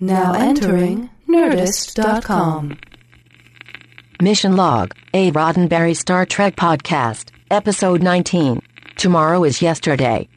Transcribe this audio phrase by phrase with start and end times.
[0.00, 2.78] Now entering Nerdist.com.
[4.20, 8.60] Mission Log, a Roddenberry Star Trek podcast, Episode 19.
[8.96, 10.28] Tomorrow is yesterday.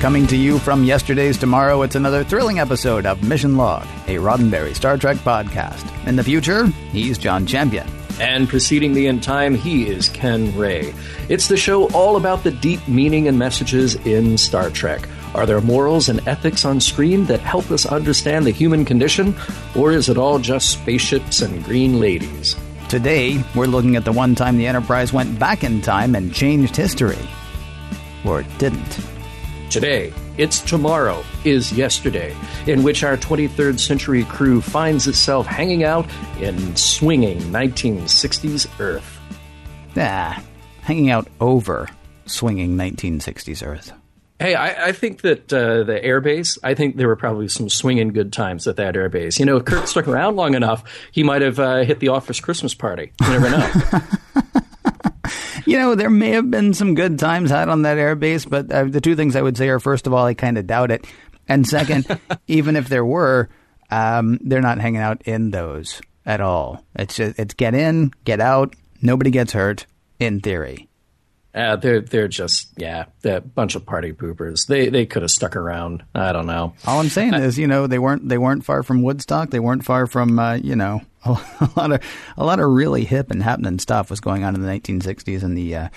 [0.00, 4.74] Coming to you from yesterday's tomorrow, it's another thrilling episode of Mission Log, a Roddenberry
[4.74, 5.84] Star Trek podcast.
[6.06, 7.88] In the future, he's John Champion.
[8.20, 10.92] And preceding me in time, he is Ken Ray.
[11.30, 15.08] It's the show all about the deep meaning and messages in Star Trek.
[15.34, 19.34] Are there morals and ethics on screen that help us understand the human condition,
[19.74, 22.54] or is it all just spaceships and green ladies?
[22.90, 26.76] Today, we're looking at the one time the Enterprise went back in time and changed
[26.76, 27.18] history.
[28.26, 29.15] Or didn't.
[29.76, 32.34] Today, It's Tomorrow is Yesterday,
[32.66, 36.08] in which our 23rd century crew finds itself hanging out
[36.40, 39.20] in swinging 1960s Earth.
[39.94, 40.42] Ah,
[40.80, 41.90] hanging out over
[42.24, 43.92] swinging 1960s Earth.
[44.38, 48.14] Hey, I, I think that uh, the airbase, I think there were probably some swinging
[48.14, 49.38] good times at that airbase.
[49.38, 52.40] You know, if Kirk stuck around long enough, he might have uh, hit the office
[52.40, 53.12] Christmas party.
[53.20, 53.72] You never know.
[55.66, 58.84] You know, there may have been some good times had on that airbase, but uh,
[58.84, 61.06] the two things I would say are first of all, I kind of doubt it.
[61.48, 62.06] And second,
[62.46, 63.48] even if there were,
[63.90, 66.84] um, they're not hanging out in those at all.
[66.94, 69.86] It's just, it's get in, get out, nobody gets hurt,
[70.18, 70.88] in theory.
[71.56, 74.66] Uh, they're they're just yeah, a bunch of party poopers.
[74.66, 76.04] They they could have stuck around.
[76.14, 76.74] I don't know.
[76.86, 79.50] All I'm saying is, you know, they weren't they weren't far from Woodstock.
[79.50, 82.02] They weren't far from uh, you know a, a, lot of
[82.36, 85.56] a lot of really hip and happening stuff was going on in the 1960s, and
[85.56, 85.88] the uh,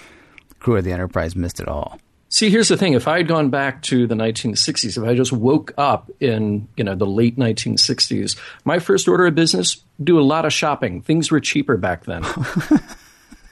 [0.60, 2.00] crew of the Enterprise missed it all.
[2.30, 5.34] See, here's the thing: if I had gone back to the 1960s, if I just
[5.34, 10.22] woke up in you know the late 1960s, my first order of business do a
[10.22, 11.02] lot of shopping.
[11.02, 12.24] Things were cheaper back then.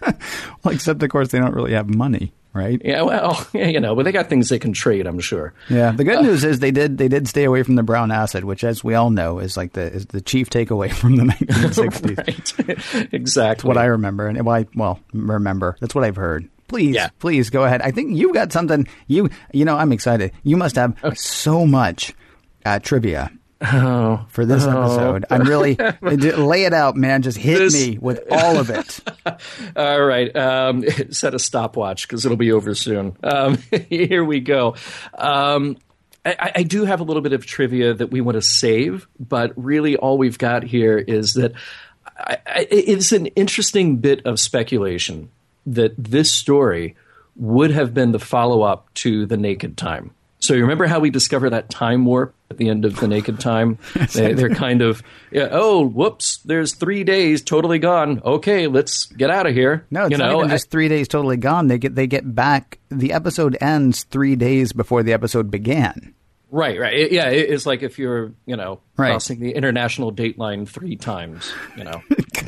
[0.64, 2.82] well, except of course they don't really have money, right?
[2.84, 5.08] Yeah, well, you know, but they got things they can trade.
[5.08, 5.54] I'm sure.
[5.70, 5.92] Yeah.
[5.92, 8.44] The good uh, news is they did they did stay away from the brown acid,
[8.44, 12.18] which, as we all know, is like the is the chief takeaway from the 1960s.
[12.18, 13.14] right.
[13.14, 13.44] exactly.
[13.48, 15.78] That's what I remember, and well, I, well remember.
[15.80, 16.50] That's what I've heard.
[16.68, 17.10] Please, yeah.
[17.20, 17.82] please go ahead.
[17.82, 18.88] I think you got something.
[19.08, 20.34] You you know, I'm excited.
[20.44, 21.16] You must have okay.
[21.16, 22.14] so much
[22.66, 24.82] uh, trivia Oh, for this oh.
[24.82, 25.26] episode.
[25.30, 27.22] I'm really lay it out, man.
[27.22, 29.00] Just hit this, me with all of it.
[29.76, 33.18] all right, um, set a stopwatch because it'll be over soon.
[33.24, 33.58] Um,
[33.90, 34.76] here we go.
[35.18, 35.78] Um,
[36.26, 39.54] I, I, do have a little bit of trivia that we want to save, but
[39.56, 41.54] really all we've got here is that
[42.18, 45.30] I, it's an interesting bit of speculation
[45.66, 46.96] that this story
[47.36, 50.12] would have been the follow up to The Naked Time.
[50.48, 53.38] So you remember how we discover that time warp at the end of the Naked
[53.38, 53.80] Time?
[54.14, 56.38] they, are kind of, yeah, oh, whoops!
[56.38, 58.22] There's three days totally gone.
[58.24, 59.86] Okay, let's get out of here.
[59.92, 61.68] No, it's you not know, even just three days totally gone.
[61.68, 62.80] They get they get back.
[62.88, 66.14] The episode ends three days before the episode began.
[66.50, 66.94] Right, right.
[66.94, 69.10] It, yeah, it, it's like if you're, you know, right.
[69.10, 72.02] crossing the international date line three times, you know.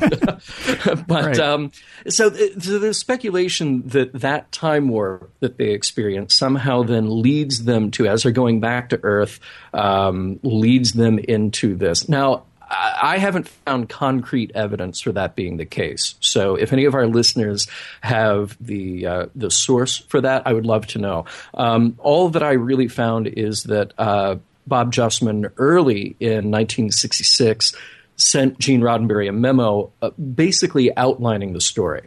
[1.06, 1.38] but right.
[1.38, 1.70] um,
[2.08, 7.90] so, so there's speculation that that time warp that they experience somehow then leads them
[7.92, 9.38] to, as they're going back to Earth,
[9.74, 12.08] um, leads them into this.
[12.08, 16.14] Now, I haven't found concrete evidence for that being the case.
[16.20, 17.66] So, if any of our listeners
[18.00, 21.24] have the uh, the source for that, I would love to know.
[21.54, 24.36] Um, all that I really found is that uh,
[24.66, 27.74] Bob Justman, early in 1966,
[28.16, 32.06] sent Gene Roddenberry a memo, uh, basically outlining the story,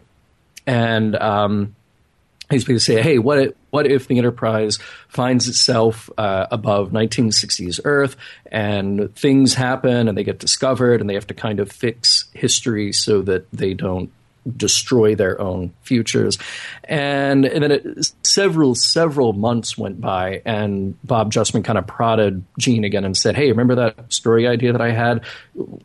[0.66, 1.76] and um,
[2.50, 6.92] he's going to say, "Hey, what if, what if the Enterprise finds itself uh, above
[6.92, 8.16] 1960s Earth,
[8.52, 12.92] and things happen, and they get discovered, and they have to kind of fix history
[12.92, 14.12] so that they don't
[14.58, 16.38] destroy their own futures?"
[16.84, 22.44] And, and then it, several several months went by, and Bob Justman kind of prodded
[22.60, 25.24] Gene again and said, "Hey, remember that story idea that I had?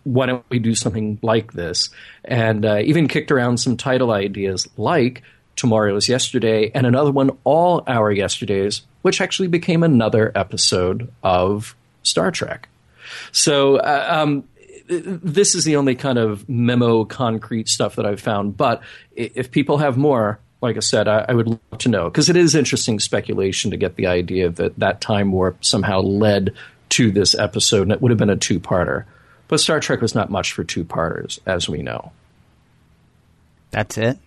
[0.05, 1.91] Why don't we do something like this?"
[2.25, 5.23] And uh, even kicked around some title ideas like
[5.59, 11.75] Tomorrow is Yesterday, and another one, All Our Yesterdays, which actually became another episode of
[12.05, 12.69] Star Trek.
[13.33, 14.45] So, uh, um,
[14.89, 18.57] this is the only kind of memo concrete stuff that I've found.
[18.57, 18.83] But
[19.17, 22.37] if people have more, like I said, I, I would love to know because it
[22.37, 26.55] is interesting speculation to get the idea that that time warp somehow led
[26.91, 29.05] to this episode, and it would have been a two parter.
[29.49, 32.13] But Star Trek was not much for two parters, as we know.
[33.73, 34.19] That's it.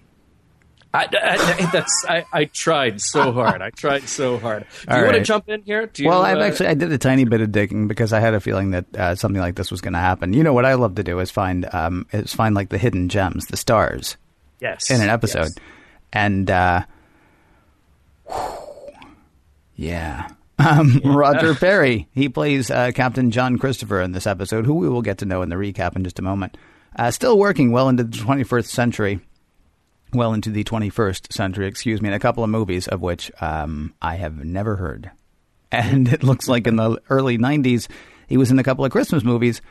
[0.93, 3.61] I, I, that's, I, I, tried so hard.
[3.61, 4.65] I tried so hard.
[4.89, 5.89] Do you want to jump in here?
[5.95, 8.33] You, well, I've uh, actually I did a tiny bit of digging because I had
[8.33, 10.33] a feeling that uh, something like this was going to happen.
[10.33, 13.07] You know what I love to do is find um, is find like the hidden
[13.07, 14.17] gems, the stars.
[14.59, 14.91] Yes.
[14.91, 15.55] In an episode, yes.
[16.13, 16.85] and uh,
[19.75, 20.29] yeah.
[20.61, 21.13] Um, yeah.
[21.15, 25.17] Roger Perry, he plays uh, Captain John Christopher in this episode, who we will get
[25.17, 26.55] to know in the recap in just a moment.
[26.95, 29.21] Uh, still working well into the 21st century
[30.13, 33.93] well into the 21st century, excuse me, in a couple of movies of which um,
[34.01, 35.11] I have never heard.
[35.73, 37.87] And it looks like in the early 90s,
[38.27, 39.61] he was in a couple of Christmas movies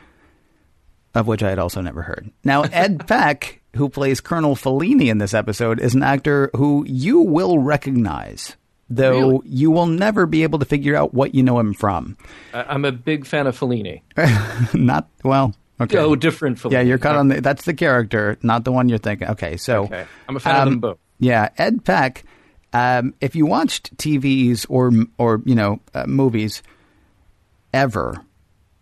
[1.13, 2.31] of which I had also never heard.
[2.43, 7.19] Now, Ed Peck, who plays Colonel Fellini in this episode, is an actor who you
[7.19, 8.55] will recognize.
[8.89, 9.39] Though really?
[9.45, 12.17] you will never be able to figure out what you know him from.
[12.53, 14.01] I'm a big fan of Fellini.
[14.73, 15.55] Not well.
[15.81, 15.97] Okay.
[15.97, 16.73] Oh, different Fellini.
[16.73, 17.41] Yeah, you're cut on the.
[17.41, 19.29] That's the character, not the one you're thinking.
[19.29, 20.05] Okay, so okay.
[20.29, 20.99] I'm a fan um, of them both.
[21.19, 22.23] Yeah, Ed Peck.
[22.73, 26.61] Um, if you watched TVs or or you know uh, movies
[27.73, 28.23] ever,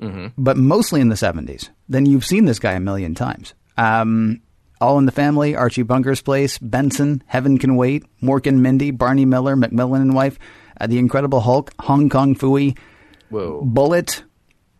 [0.02, 0.28] mm-hmm.
[0.38, 3.54] but mostly in the '70s, then you've seen this guy a million times.
[3.78, 4.42] Um,
[4.82, 9.26] all in the Family, Archie Bunker's Place, Benson, Heaven Can Wait, Mork and Mindy, Barney
[9.26, 10.40] Miller, McMillan and Wife,
[10.80, 12.78] uh, The Incredible Hulk, Hong Kong Phooey,
[13.30, 13.62] Whoa.
[13.62, 14.24] Bullitt,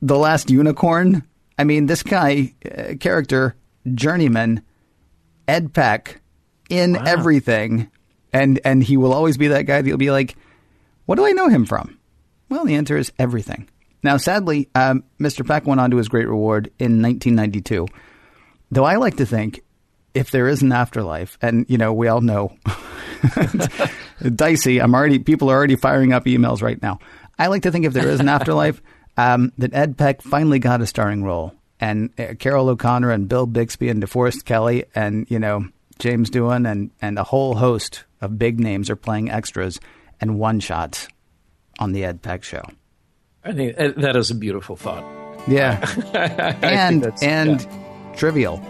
[0.02, 1.24] The Last Unicorn,
[1.60, 3.54] I mean, this guy, uh, character,
[3.94, 4.64] journeyman,
[5.46, 6.22] Ed Peck,
[6.70, 7.04] in wow.
[7.06, 7.92] everything,
[8.32, 10.38] and and he will always be that guy that you'll be like,
[11.06, 12.00] what do I know him from?
[12.48, 13.68] Well, the answer is everything.
[14.04, 15.46] Now, sadly, um, Mr.
[15.46, 17.88] Peck went on to his great reward in 1992.
[18.72, 19.60] Though I like to think,
[20.14, 22.56] if there is an afterlife, and you know, we all know,
[24.36, 24.80] dicey.
[24.82, 27.00] I'm already people are already firing up emails right now.
[27.38, 28.82] I like to think if there is an afterlife
[29.18, 33.46] um, that Ed Peck finally got a starring role, and uh, Carroll O'Connor and Bill
[33.46, 35.68] Bixby and DeForest Kelley and you know
[36.00, 39.80] James Doohan and and a whole host of big names are playing extras
[40.22, 41.08] and one shots
[41.80, 42.64] on the Ed Peck show.
[43.44, 45.04] I think uh, that is a beautiful thought.
[45.48, 45.80] Yeah,
[46.62, 48.14] and and yeah.
[48.16, 48.62] trivial.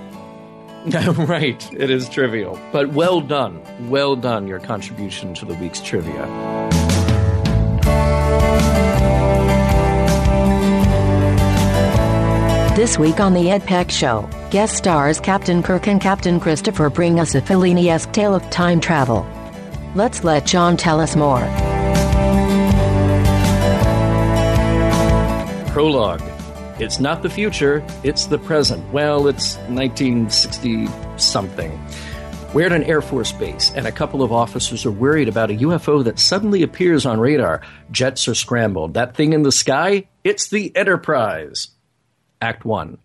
[1.28, 4.48] right, it is trivial, but well done, well done.
[4.48, 6.79] Your contribution to the week's trivia.
[12.80, 17.20] This week on The Ed Peck Show, guest stars Captain Kirk and Captain Christopher bring
[17.20, 19.28] us a Fellini-esque tale of time travel.
[19.96, 21.42] Let's let John tell us more.
[25.74, 26.22] Prologue.
[26.80, 28.90] It's not the future, it's the present.
[28.94, 30.88] Well, it's 1960
[31.18, 31.78] something.
[32.54, 35.56] We're at an Air Force base, and a couple of officers are worried about a
[35.56, 37.60] UFO that suddenly appears on radar.
[37.92, 38.94] Jets are scrambled.
[38.94, 40.08] That thing in the sky?
[40.24, 41.72] It's the Enterprise.
[42.42, 42.98] Act 1.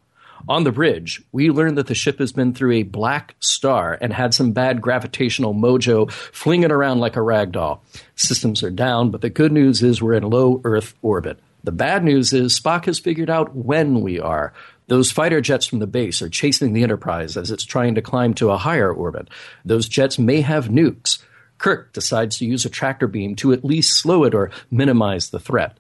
[0.47, 4.13] On the bridge, we learn that the ship has been through a black star and
[4.13, 7.83] had some bad gravitational mojo flinging around like a rag doll.
[8.15, 11.39] Systems are down, but the good news is we're in low Earth orbit.
[11.65, 14.53] The bad news is Spock has figured out when we are.
[14.87, 18.35] Those fighter jets from the base are chasing the Enterprise as it's trying to climb
[18.35, 19.29] to a higher orbit.
[19.65, 21.23] Those jets may have nukes.
[21.57, 25.41] Kirk decides to use a tractor beam to at least slow it or minimize the
[25.41, 25.79] threat.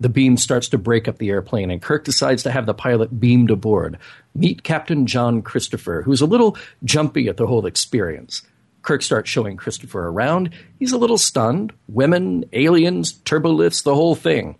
[0.00, 3.18] The beam starts to break up the airplane, and Kirk decides to have the pilot
[3.18, 3.98] beamed aboard.
[4.34, 8.42] Meet Captain John Christopher, who's a little jumpy at the whole experience.
[8.82, 10.50] Kirk starts showing Christopher around.
[10.78, 11.72] He's a little stunned.
[11.88, 14.56] Women, aliens, turbolifts, the whole thing.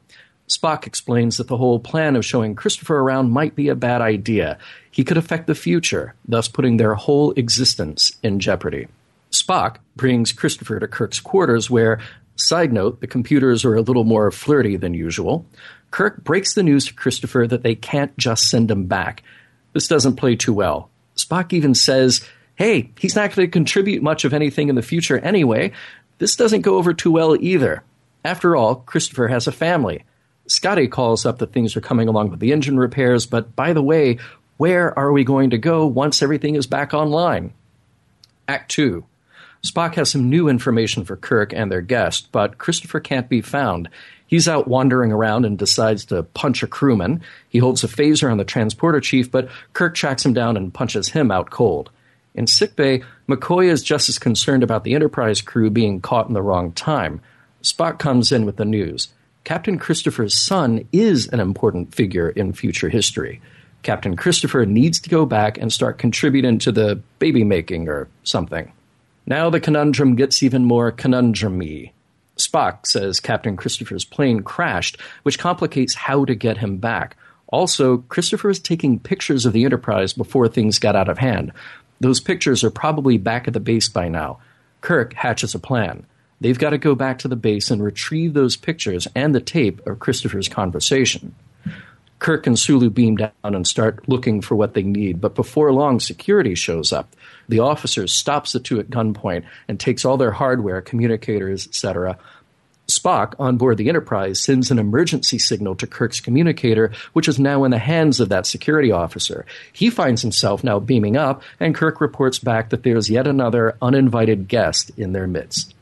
[0.48, 4.58] Spock explains that the whole plan of showing Christopher around might be a bad idea.
[4.90, 8.88] He could affect the future, thus putting their whole existence in jeopardy.
[9.30, 12.00] Spock brings Christopher to Kirk's quarters, where
[12.38, 15.44] Side note, the computers are a little more flirty than usual.
[15.90, 19.24] Kirk breaks the news to Christopher that they can't just send him back.
[19.72, 20.88] This doesn't play too well.
[21.16, 25.18] Spock even says, hey, he's not going to contribute much of anything in the future
[25.18, 25.72] anyway.
[26.18, 27.82] This doesn't go over too well either.
[28.24, 30.04] After all, Christopher has a family.
[30.46, 33.82] Scotty calls up that things are coming along with the engine repairs, but by the
[33.82, 34.18] way,
[34.58, 37.52] where are we going to go once everything is back online?
[38.46, 39.04] Act 2.
[39.66, 43.88] Spock has some new information for Kirk and their guest, but Christopher can't be found.
[44.26, 47.22] He's out wandering around and decides to punch a crewman.
[47.48, 51.08] He holds a phaser on the transporter chief, but Kirk tracks him down and punches
[51.08, 51.90] him out cold.
[52.34, 56.42] In sickbay, McCoy is just as concerned about the Enterprise crew being caught in the
[56.42, 57.20] wrong time.
[57.62, 59.08] Spock comes in with the news.
[59.44, 63.40] Captain Christopher's son is an important figure in future history.
[63.82, 68.70] Captain Christopher needs to go back and start contributing to the baby making or something.
[69.28, 71.92] Now the conundrum gets even more conundrumy.
[72.38, 77.14] Spock says Captain Christopher's plane crashed, which complicates how to get him back.
[77.48, 81.52] Also, Christopher is taking pictures of the Enterprise before things got out of hand.
[82.00, 84.38] Those pictures are probably back at the base by now.
[84.80, 86.06] Kirk hatches a plan.
[86.40, 89.86] They've got to go back to the base and retrieve those pictures and the tape
[89.86, 91.34] of Christopher's conversation.
[92.18, 96.00] Kirk and Sulu beam down and start looking for what they need, but before long,
[96.00, 97.14] security shows up.
[97.48, 102.18] The officer stops the two at gunpoint and takes all their hardware, communicators, etc.
[102.88, 107.64] Spock, on board the Enterprise, sends an emergency signal to Kirk's communicator, which is now
[107.64, 109.44] in the hands of that security officer.
[109.72, 114.48] He finds himself now beaming up, and Kirk reports back that there's yet another uninvited
[114.48, 115.74] guest in their midst.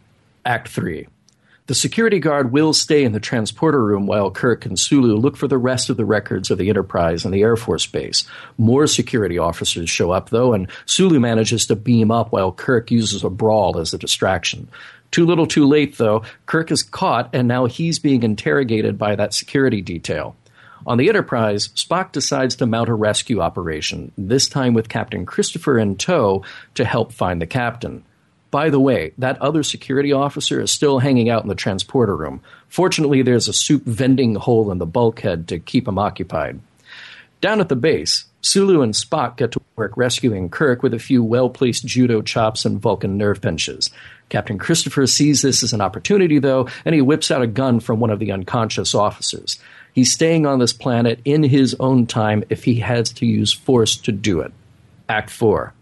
[0.44, 1.06] Act 3.
[1.66, 5.48] The security guard will stay in the transporter room while Kirk and Sulu look for
[5.48, 8.24] the rest of the records of the Enterprise and the Air Force Base.
[8.56, 13.24] More security officers show up, though, and Sulu manages to beam up while Kirk uses
[13.24, 14.68] a brawl as a distraction.
[15.10, 16.22] Too little too late, though.
[16.46, 20.36] Kirk is caught, and now he's being interrogated by that security detail.
[20.86, 25.80] On the Enterprise, Spock decides to mount a rescue operation, this time with Captain Christopher
[25.80, 26.44] in tow
[26.74, 28.04] to help find the captain.
[28.50, 32.40] By the way, that other security officer is still hanging out in the transporter room.
[32.68, 36.60] Fortunately, there's a soup vending hole in the bulkhead to keep him occupied.
[37.40, 41.22] Down at the base, Sulu and Spock get to work rescuing Kirk with a few
[41.22, 43.90] well placed judo chops and Vulcan nerve pinches.
[44.28, 48.00] Captain Christopher sees this as an opportunity, though, and he whips out a gun from
[48.00, 49.58] one of the unconscious officers.
[49.92, 53.96] He's staying on this planet in his own time if he has to use force
[53.98, 54.52] to do it.
[55.08, 55.72] Act 4.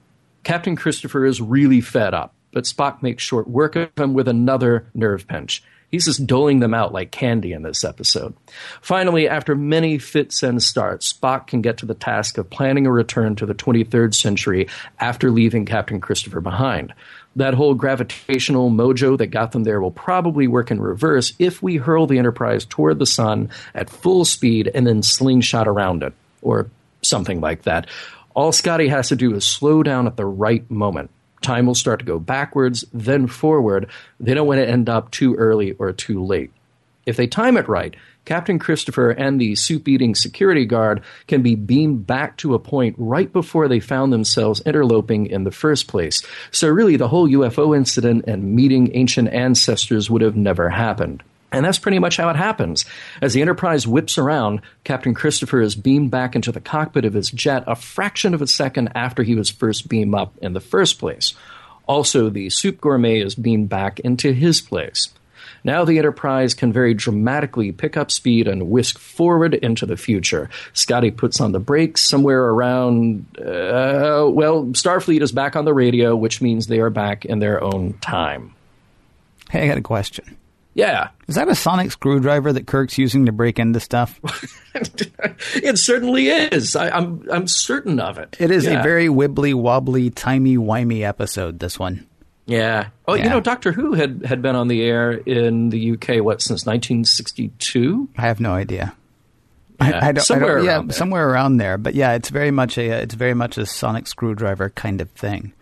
[0.42, 4.86] Captain Christopher is really fed up but Spock makes short work of him with another
[4.94, 5.62] nerve pinch.
[5.90, 8.34] He's just doling them out like candy in this episode.
[8.80, 12.90] Finally, after many fits and starts, Spock can get to the task of planning a
[12.90, 14.68] return to the 23rd century
[14.98, 16.94] after leaving Captain Christopher behind.
[17.36, 21.76] That whole gravitational mojo that got them there will probably work in reverse if we
[21.76, 26.70] hurl the Enterprise toward the sun at full speed and then slingshot around it, or
[27.02, 27.88] something like that.
[28.34, 31.10] All Scotty has to do is slow down at the right moment
[31.44, 33.88] time will start to go backwards, then forward.
[34.18, 36.50] They don't want to end up too early or too late.
[37.06, 41.54] If they time it right, Captain Christopher and the soup eating security guard can be
[41.54, 46.22] beamed back to a point right before they found themselves interloping in the first place.
[46.50, 51.22] So, really, the whole UFO incident and meeting ancient ancestors would have never happened.
[51.54, 52.84] And that's pretty much how it happens.
[53.20, 57.30] As the Enterprise whips around, Captain Christopher is beamed back into the cockpit of his
[57.30, 60.98] jet a fraction of a second after he was first beamed up in the first
[60.98, 61.34] place.
[61.86, 65.10] Also, the soup gourmet is beamed back into his place.
[65.62, 70.50] Now the Enterprise can very dramatically pick up speed and whisk forward into the future.
[70.74, 76.14] Scotty puts on the brakes somewhere around, uh, well, Starfleet is back on the radio,
[76.14, 78.54] which means they are back in their own time.
[79.50, 80.36] Hey, I got a question.
[80.74, 81.10] Yeah.
[81.28, 84.20] Is that a sonic screwdriver that Kirk's using to break into stuff?
[85.54, 86.74] it certainly is.
[86.74, 88.36] I, am I'm, I'm certain of it.
[88.40, 88.80] It is yeah.
[88.80, 91.60] a very wibbly wobbly, timey wimey episode.
[91.60, 92.06] This one.
[92.46, 92.88] Yeah.
[93.06, 93.24] Oh, yeah.
[93.24, 96.66] you know, Doctor Who had had been on the air in the UK what since
[96.66, 98.08] 1962.
[98.18, 98.94] I have no idea.
[99.80, 100.92] Yeah, I, I don't, somewhere I don't, yeah, there.
[100.92, 101.78] somewhere around there.
[101.78, 105.52] But yeah, it's very much a it's very much a sonic screwdriver kind of thing.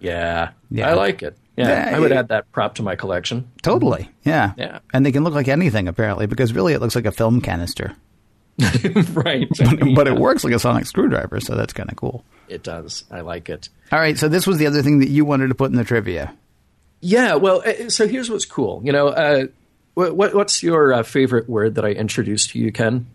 [0.00, 0.90] Yeah, yeah.
[0.90, 1.36] I like it.
[1.58, 3.50] Yeah, I would add that prop to my collection.
[3.62, 4.08] Totally.
[4.24, 4.52] Yeah.
[4.56, 4.78] Yeah.
[4.92, 7.94] And they can look like anything apparently because really it looks like a film canister.
[9.12, 9.48] right.
[9.58, 9.94] but, yeah.
[9.94, 12.24] but, it works like a sonic screwdriver, so that's kind of cool.
[12.48, 13.04] It does.
[13.10, 13.68] I like it.
[13.92, 15.84] All right, so this was the other thing that you wanted to put in the
[15.84, 16.34] trivia.
[17.00, 18.80] Yeah, well, uh, so here's what's cool.
[18.84, 19.46] You know, uh,
[19.94, 23.06] what, what's your uh, favorite word that I introduced to you, Ken?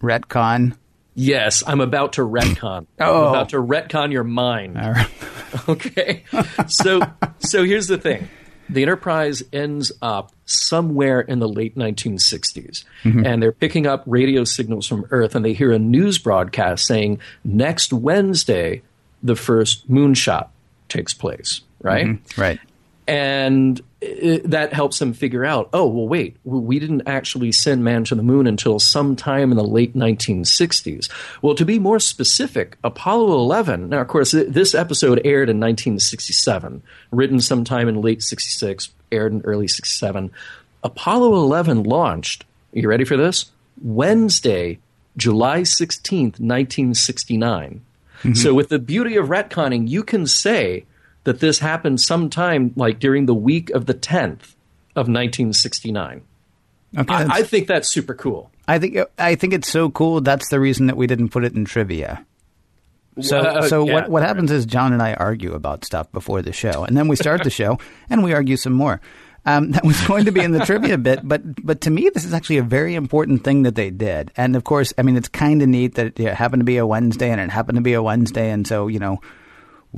[0.00, 0.76] Retcon.
[1.14, 2.86] Yes, I'm about to retcon.
[3.00, 3.24] oh.
[3.24, 4.78] I'm about to retcon your mind.
[4.78, 5.10] All right.
[5.68, 6.24] okay.
[6.68, 7.00] So
[7.38, 8.28] so here's the thing.
[8.68, 13.26] The Enterprise ends up somewhere in the late 1960s, mm-hmm.
[13.26, 17.20] and they're picking up radio signals from Earth, and they hear a news broadcast saying
[17.44, 18.82] next Wednesday
[19.22, 20.48] the first moonshot
[20.88, 21.60] takes place.
[21.82, 22.06] Right.
[22.06, 22.40] Mm-hmm.
[22.40, 22.60] Right
[23.06, 28.04] and it, that helps them figure out oh well wait we didn't actually send man
[28.04, 31.08] to the moon until sometime in the late 1960s
[31.40, 36.82] well to be more specific apollo 11 now of course this episode aired in 1967
[37.10, 40.30] written sometime in late 66 aired in early 67
[40.84, 42.44] apollo 11 launched
[42.74, 43.50] are you ready for this?
[43.82, 44.78] Wednesday
[45.16, 47.82] july 16th 1969
[48.18, 48.32] mm-hmm.
[48.32, 50.84] so with the beauty of retconning you can say
[51.24, 54.54] that this happened sometime like during the week of the 10th
[54.94, 56.22] of 1969.
[56.98, 58.50] Okay, I, I, think that's super cool.
[58.68, 60.20] I think I think it's so cool.
[60.20, 62.26] That's the reason that we didn't put it in trivia.
[63.20, 66.42] So, uh, so yeah, what what happens is John and I argue about stuff before
[66.42, 67.78] the show, and then we start the show
[68.10, 69.00] and we argue some more.
[69.44, 72.24] Um, that was going to be in the trivia bit, but but to me, this
[72.24, 74.30] is actually a very important thing that they did.
[74.36, 76.86] And of course, I mean, it's kind of neat that it happened to be a
[76.86, 79.20] Wednesday, and it happened to be a Wednesday, and so you know,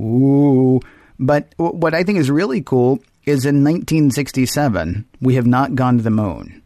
[0.01, 0.79] ooh,
[1.19, 6.03] but what I think is really cool is in 1967, we have not gone to
[6.03, 6.61] the moon.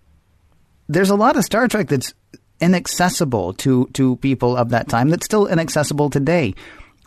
[0.87, 2.13] There's a lot of Star Trek that's
[2.59, 6.55] inaccessible to, to people of that time that's still inaccessible today.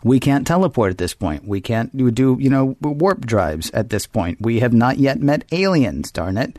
[0.03, 1.47] We can't teleport at this point.
[1.47, 4.41] We can't do, you know, warp drives at this point.
[4.41, 6.57] We have not yet met aliens, darn it.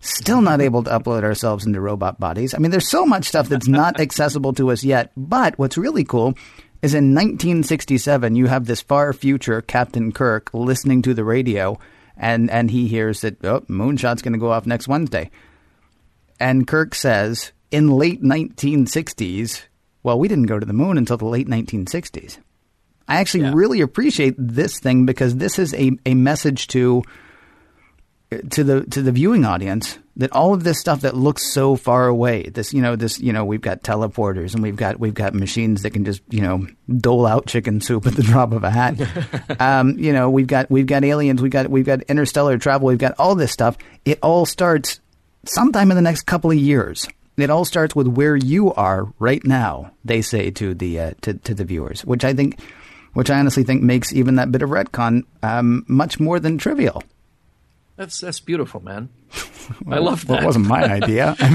[0.00, 2.54] Still not able to upload ourselves into robot bodies.
[2.54, 5.12] I mean, there's so much stuff that's not accessible to us yet.
[5.16, 6.34] But what's really cool
[6.82, 11.78] is in 1967, you have this far future Captain Kirk listening to the radio,
[12.16, 15.30] and, and he hears that, oh, Moonshot's going to go off next Wednesday.
[16.40, 19.62] And Kirk says, in late 1960s,
[20.02, 22.38] well, we didn't go to the moon until the late 1960s.
[23.06, 23.52] I actually yeah.
[23.54, 27.02] really appreciate this thing because this is a, a message to
[28.38, 32.06] to the to the viewing audience that all of this stuff that looks so far
[32.06, 35.34] away this you know this you know we've got teleporters and we've got we've got
[35.34, 36.66] machines that can just you know
[36.98, 38.96] dole out chicken soup at the drop of a hat.
[39.60, 42.98] Um, you know we've got we've got aliens we've got we've got interstellar travel we've
[42.98, 43.76] got all this stuff.
[44.04, 45.00] It all starts
[45.44, 47.06] sometime in the next couple of years.
[47.36, 51.34] It all starts with where you are right now they say to the uh, to,
[51.34, 52.58] to the viewers which i think
[53.14, 57.02] which I honestly think makes even that bit of retcon um, much more than trivial.
[58.02, 59.10] That's that's beautiful, man.
[59.84, 60.40] well, I love that.
[60.40, 61.36] That wasn't my idea.
[61.38, 61.50] I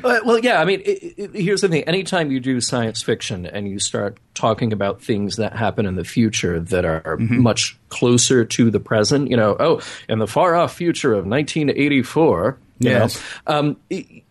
[0.00, 0.62] mean, well, yeah.
[0.62, 4.16] I mean, it, it, here's the thing: anytime you do science fiction and you start
[4.32, 7.42] talking about things that happen in the future that are mm-hmm.
[7.42, 12.56] much closer to the present, you know, oh, in the far off future of 1984,
[12.78, 13.76] yes, know, um,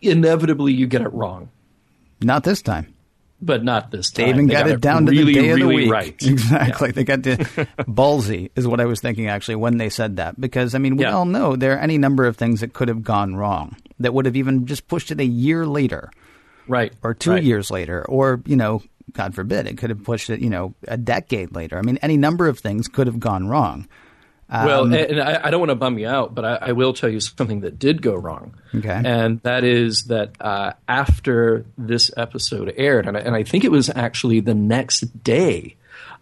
[0.02, 1.50] inevitably you get it wrong.
[2.20, 2.92] Not this time
[3.42, 4.24] but not this time.
[4.24, 5.90] They even they got, got, it down really, to the day really of the week.
[5.90, 6.16] Right.
[6.30, 6.88] Exactly.
[6.88, 6.92] Yeah.
[6.92, 7.36] They got to
[7.80, 11.04] ballsy is what I was thinking actually when they said that because I mean we
[11.04, 11.14] yeah.
[11.14, 14.26] all know there are any number of things that could have gone wrong that would
[14.26, 16.10] have even just pushed it a year later,
[16.68, 17.42] right, or two right.
[17.42, 18.82] years later, or you know,
[19.12, 21.78] God forbid, it could have pushed it you know a decade later.
[21.78, 23.88] I mean, any number of things could have gone wrong.
[24.52, 26.92] Um, well, and I, I, don't want to bum you out, but I, I, will
[26.92, 28.56] tell you something that did go wrong.
[28.74, 29.00] Okay.
[29.04, 33.70] And that is that uh, after this episode aired, and I, and I, think it
[33.70, 35.76] was actually the next day,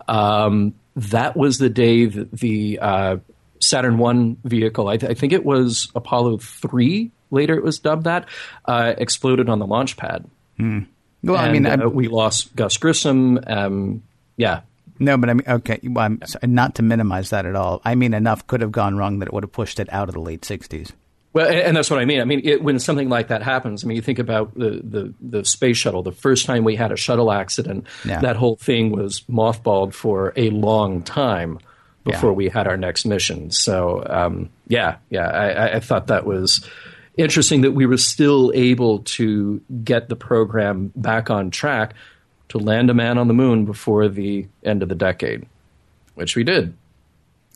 [0.08, 3.16] um, that was the day that the uh,
[3.60, 8.04] Saturn One vehicle, I, th- I, think it was Apollo 3, later it was dubbed
[8.04, 8.28] that,
[8.66, 10.26] uh, exploded on the launch pad.
[10.58, 10.80] Hmm.
[11.22, 13.40] Well, and, I mean, uh, we lost Gus Grissom.
[13.46, 14.02] Um,
[14.36, 14.60] yeah,
[14.98, 16.20] no, but I mean, okay, well, I'm,
[16.54, 17.80] not to minimize that at all.
[17.84, 20.14] I mean, enough could have gone wrong that it would have pushed it out of
[20.14, 20.92] the late '60s.
[21.34, 22.20] Well, and that's what I mean.
[22.20, 25.14] I mean, it, when something like that happens, I mean, you think about the, the,
[25.20, 26.02] the space shuttle.
[26.02, 28.20] The first time we had a shuttle accident, yeah.
[28.20, 31.58] that whole thing was mothballed for a long time
[32.04, 32.36] before yeah.
[32.36, 33.50] we had our next mission.
[33.50, 36.66] So, um, yeah, yeah, I, I thought that was
[37.18, 41.94] interesting that we were still able to get the program back on track
[42.50, 45.46] to land a man on the moon before the end of the decade,
[46.14, 46.74] which we did.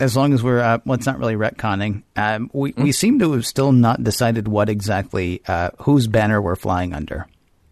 [0.00, 2.02] As long as we're, uh, well, it's not really retconning.
[2.16, 6.40] Um, we, mm we seem to have still not decided what exactly, uh, whose banner
[6.40, 7.26] we're flying under.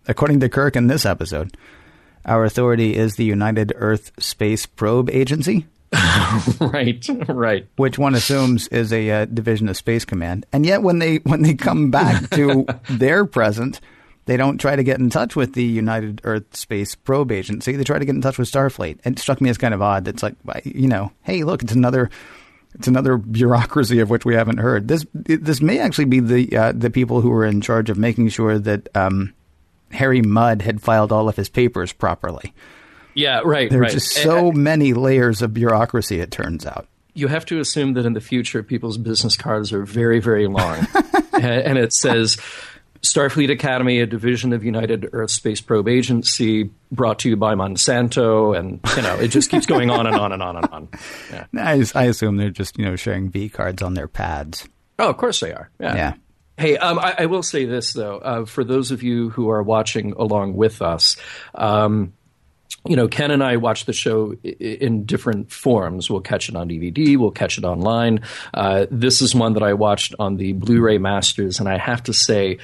[0.07, 1.57] According to Kirk in this episode,
[2.25, 5.67] our authority is the United Earth Space Probe Agency.
[6.61, 7.67] right, right.
[7.77, 11.43] Which one assumes is a uh, division of Space Command, and yet when they when
[11.43, 13.81] they come back to their present,
[14.31, 17.75] they don't try to get in touch with the United Earth Space Probe Agency.
[17.75, 19.01] They try to get in touch with Starfleet.
[19.05, 20.07] It struck me as kind of odd.
[20.07, 22.11] It's like, you know, hey, look, it's another
[22.77, 24.87] it's another bureaucracy of which we haven't heard.
[24.87, 28.29] This this may actually be the uh, the people who were in charge of making
[28.29, 29.35] sure that um,
[29.91, 32.55] Harry Mudd had filed all of his papers properly.
[33.15, 33.69] Yeah, right.
[33.69, 33.91] There are right.
[33.91, 36.21] just so many layers of bureaucracy.
[36.21, 36.87] It turns out.
[37.15, 40.87] You have to assume that in the future, people's business cards are very, very long,
[41.33, 42.39] and it says
[43.03, 48.57] Starfleet Academy, a division of United Earth Space Probe Agency, brought to you by Monsanto,
[48.57, 50.89] and you know it just keeps going on and on and on and on.
[51.33, 51.47] Yeah.
[51.57, 54.69] I, I assume they're just you know sharing V cards on their pads.
[54.99, 55.71] Oh, of course they are.
[55.81, 55.95] Yeah.
[55.95, 56.15] yeah.
[56.59, 59.63] Hey, um, I, I, will say this though, uh, for those of you who are
[59.63, 61.17] watching along with us.
[61.55, 62.13] Um,
[62.87, 66.11] you know, Ken and I watch the show in different forms.
[66.11, 68.21] We'll catch it on DVD, we'll catch it online.
[68.53, 72.03] Uh, this is one that I watched on the Blu ray Masters, and I have
[72.05, 72.59] to say,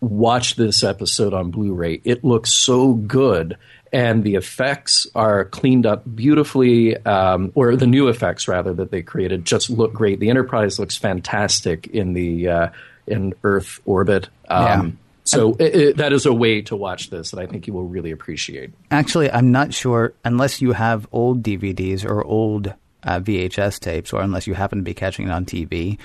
[0.00, 2.00] watch this episode on Blu-ray.
[2.04, 3.56] It looks so good,
[3.92, 9.02] and the effects are cleaned up beautifully, um, or the new effects rather that they
[9.02, 10.20] created just look great.
[10.20, 12.68] The Enterprise looks fantastic in the uh,
[13.06, 14.28] in Earth orbit.
[14.48, 14.90] Um, yeah.
[15.24, 17.88] So it, it, that is a way to watch this that I think you will
[17.88, 18.70] really appreciate.
[18.92, 24.20] Actually, I'm not sure unless you have old DVDs or old uh, VHS tapes, or
[24.20, 25.98] unless you happen to be catching it on TV.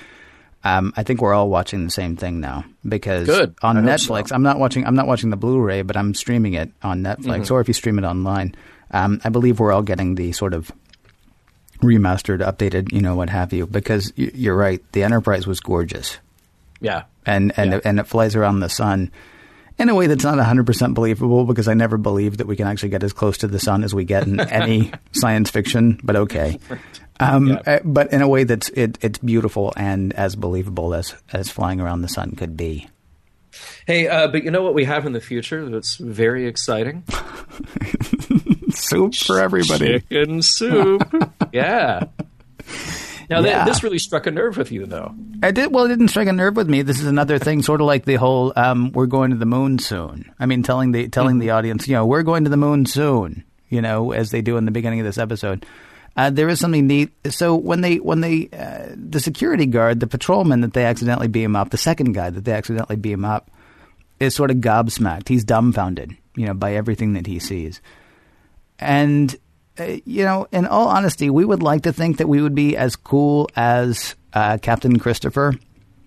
[0.64, 3.54] Um, I think we're all watching the same thing now because Good.
[3.62, 4.34] on I Netflix, so.
[4.34, 4.86] I'm not watching.
[4.86, 7.54] I'm not watching the Blu-ray, but I'm streaming it on Netflix, mm-hmm.
[7.54, 8.54] or if you stream it online,
[8.92, 10.70] um, I believe we're all getting the sort of
[11.78, 13.66] remastered, updated, you know, what have you.
[13.66, 16.18] Because you're right, the Enterprise was gorgeous.
[16.80, 17.80] Yeah, and and yeah.
[17.84, 19.10] And it flies around the sun
[19.78, 22.90] in a way that's not 100% believable because I never believed that we can actually
[22.90, 26.58] get as close to the sun as we get in any science fiction, but okay.
[27.20, 27.62] Um, yeah.
[27.66, 31.80] Uh, but in a way that's it, it's beautiful and as believable as as flying
[31.80, 32.88] around the sun could be.
[33.86, 37.04] Hey, uh, but you know what we have in the future that's very exciting?
[38.70, 40.00] soup for everybody.
[40.00, 41.02] Chicken soup.
[41.52, 42.04] yeah.
[43.28, 43.64] Now, yeah.
[43.64, 45.14] this really struck a nerve with you, though.
[45.42, 45.72] I did.
[45.72, 46.82] Well, it didn't strike a nerve with me.
[46.82, 49.78] This is another thing, sort of like the whole um, "we're going to the moon
[49.78, 51.40] soon." I mean, telling the telling mm-hmm.
[51.40, 53.44] the audience, you know, we're going to the moon soon.
[53.68, 55.64] You know, as they do in the beginning of this episode.
[56.16, 57.10] Uh, there is something neat.
[57.30, 61.56] So when they when they uh, the security guard, the patrolman that they accidentally beam
[61.56, 63.50] up, the second guy that they accidentally beam up,
[64.20, 65.28] is sort of gobsmacked.
[65.28, 67.80] He's dumbfounded, you know, by everything that he sees.
[68.78, 69.34] And
[69.78, 72.76] uh, you know, in all honesty, we would like to think that we would be
[72.76, 75.54] as cool as uh, Captain Christopher.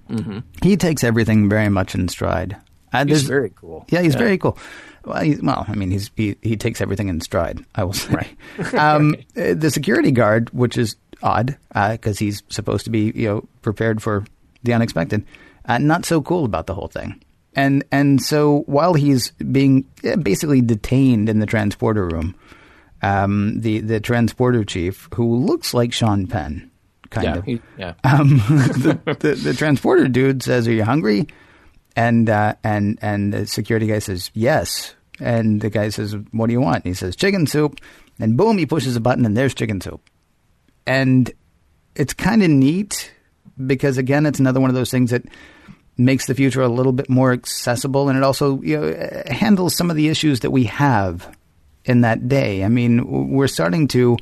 [0.10, 0.40] Mm-hmm.
[0.62, 2.58] He takes everything very much in stride.
[2.94, 3.86] Uh, he's very cool.
[3.90, 4.20] Yeah, he's yeah.
[4.20, 4.58] very cool.
[5.06, 7.64] Well, he, well, I mean, he's he, he takes everything in stride.
[7.76, 8.14] I will say.
[8.58, 8.74] Right.
[8.74, 13.28] um, uh, the security guard, which is odd because uh, he's supposed to be you
[13.28, 14.26] know prepared for
[14.64, 15.26] the unexpected,
[15.66, 17.22] uh, not so cool about the whole thing.
[17.56, 19.84] And and so while he's being
[20.22, 22.36] basically detained in the transporter room,
[23.02, 26.70] um, the the transporter chief, who looks like Sean Penn,
[27.12, 27.46] kind yeah, of.
[27.46, 27.94] He, yeah.
[28.04, 31.28] Um, the, the, the, transporter dude says, "Are you hungry?"
[31.96, 36.54] And uh, and and the security guy says, "Yes." And the guy says, "What do
[36.54, 37.80] you want?" And he says, "Chicken soup."
[38.20, 40.02] And boom, he pushes a button, and there's chicken soup.
[40.86, 41.32] And
[41.96, 43.12] it's kind of neat
[43.66, 45.24] because again, it's another one of those things that
[45.98, 49.90] makes the future a little bit more accessible, and it also you know handles some
[49.90, 51.38] of the issues that we have
[51.86, 52.64] in that day.
[52.64, 54.18] I mean, we're starting to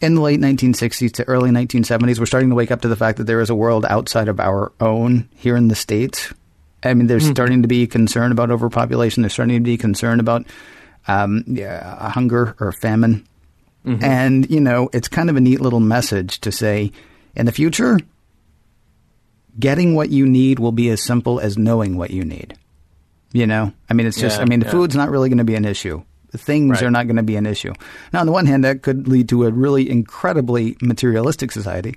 [0.00, 3.18] in the late 1960s to early 1970s, we're starting to wake up to the fact
[3.18, 6.32] that there is a world outside of our own here in the States.
[6.84, 7.32] I mean, there's mm-hmm.
[7.32, 9.22] starting to be concern about overpopulation.
[9.22, 10.46] There's starting to be concern about
[11.08, 13.26] um, yeah, hunger or famine.
[13.84, 14.04] Mm-hmm.
[14.04, 16.92] And, you know, it's kind of a neat little message to say
[17.34, 17.98] in the future,
[19.58, 22.56] getting what you need will be as simple as knowing what you need.
[23.32, 24.70] You know, I mean, it's just, yeah, I mean, yeah.
[24.70, 26.04] food's not really going to be an issue
[26.38, 26.82] things right.
[26.84, 27.72] are not going to be an issue.
[28.12, 31.96] Now, on the one hand, that could lead to a really incredibly materialistic society.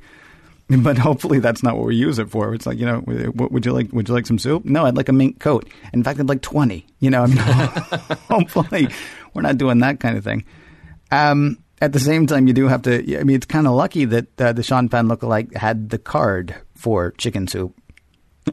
[0.84, 2.54] But hopefully that's not what we use it for.
[2.54, 3.92] It's like you know, would you like?
[3.94, 4.66] Would you like some soup?
[4.66, 5.70] No, I'd like a mink coat.
[5.94, 6.86] In fact, I'd like twenty.
[7.00, 7.38] You know, I mean,
[8.30, 8.90] hopefully
[9.34, 10.44] we're not doing that kind of thing.
[11.10, 13.18] Um, at the same time, you do have to.
[13.18, 16.56] I mean, it's kind of lucky that uh, the Sean Penn lookalike had the card
[16.76, 17.74] for chicken soup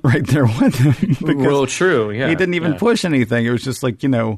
[0.05, 1.39] right there with him.
[1.39, 2.13] well, true.
[2.13, 2.79] Yeah, he didn't even yeah.
[2.79, 3.45] push anything.
[3.45, 4.37] It was just like you know,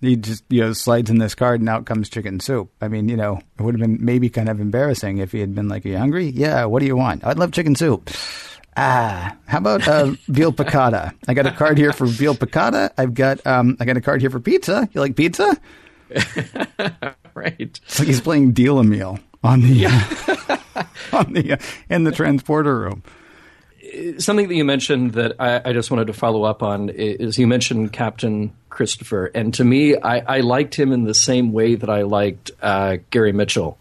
[0.00, 2.70] he just you know slides in this card and out comes chicken soup.
[2.80, 5.54] I mean, you know, it would have been maybe kind of embarrassing if he had
[5.54, 6.26] been like, "Are you hungry?
[6.26, 6.64] Yeah.
[6.66, 7.24] What do you want?
[7.24, 8.10] I'd love chicken soup."
[8.76, 11.12] Ah, how about uh, veal piccata?
[11.26, 12.92] I got a card here for veal piccata.
[12.96, 14.88] I've got um, I got a card here for pizza.
[14.92, 15.56] You like pizza?
[17.34, 17.56] right.
[17.58, 20.56] It's like he's playing deal a meal on the yeah.
[21.12, 21.56] on the uh,
[21.90, 23.02] in the transporter room
[24.18, 27.46] something that you mentioned that I, I, just wanted to follow up on is you
[27.46, 31.90] mentioned Captain Christopher, and to me, I, I liked him in the same way that
[31.90, 33.76] I liked uh, Gary Mitchell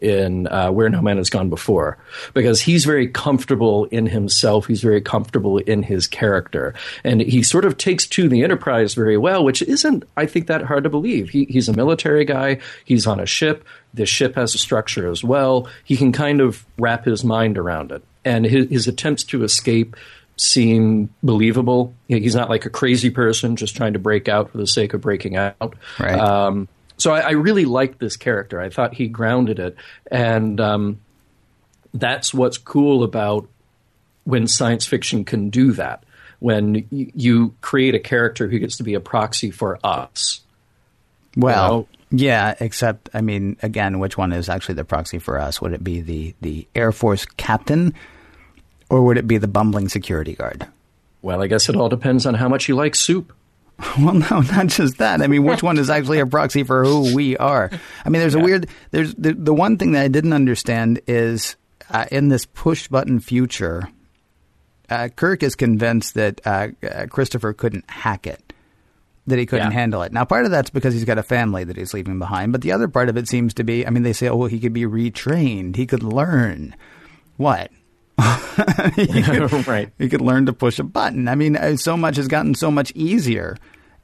[0.00, 1.98] in uh, Where No Man Has Gone Before,
[2.34, 4.68] because he's very comfortable in himself.
[4.68, 6.72] He's very comfortable in his character,
[7.02, 10.62] and he sort of takes to the Enterprise very well, which isn't, I think, that
[10.62, 11.30] hard to believe.
[11.30, 12.60] He, he's a military guy.
[12.84, 13.64] He's on a ship.
[13.92, 15.68] The ship has a structure as well.
[15.82, 19.96] He can kind of wrap his mind around it and his, his attempts to escape
[20.38, 21.94] seem believable.
[22.06, 25.00] He's not like a crazy person just trying to break out for the sake of
[25.00, 25.74] breaking out.
[25.98, 26.18] Right.
[26.18, 28.60] Um, so I, I, really liked this character.
[28.60, 29.76] I thought he grounded it,
[30.10, 31.00] and um,
[31.94, 33.48] that's what's cool about
[34.24, 36.04] when science fiction can do that.
[36.40, 40.40] When y- you create a character who gets to be a proxy for us.
[41.36, 41.88] Well, you know?
[42.10, 45.60] Yeah, except I mean, again, which one is actually the proxy for us?
[45.60, 47.94] Would it be the the Air Force captain,
[48.90, 50.66] or would it be the bumbling security guard?
[51.22, 53.32] Well, I guess it all depends on how much you like soup.
[53.98, 55.22] Well, no, not just that.
[55.22, 57.70] I mean, which one is actually a proxy for who we are?
[58.04, 58.40] I mean, there's yeah.
[58.40, 58.68] a weird.
[58.90, 61.54] There's the, the one thing that I didn't understand is
[61.90, 63.88] uh, in this push button future,
[64.90, 68.52] uh, Kirk is convinced that uh, uh Christopher couldn't hack it
[69.28, 69.78] that he couldn't yeah.
[69.78, 70.12] handle it.
[70.12, 72.72] Now, part of that's because he's got a family that he's leaving behind, but the
[72.72, 74.72] other part of it seems to be I mean, they say, oh, well, he could
[74.72, 76.74] be retrained, he could learn.
[77.36, 77.70] What?
[78.96, 79.90] He could, right.
[79.98, 81.28] He could learn to push a button.
[81.28, 83.56] I mean, uh, so much has gotten so much easier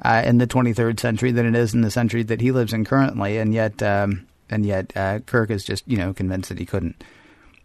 [0.05, 2.85] uh, in the 23rd century than it is in the century that he lives in
[2.85, 3.83] currently, and yet.
[3.83, 7.03] Um, and yet uh, Kirk is just you know convinced that he couldn't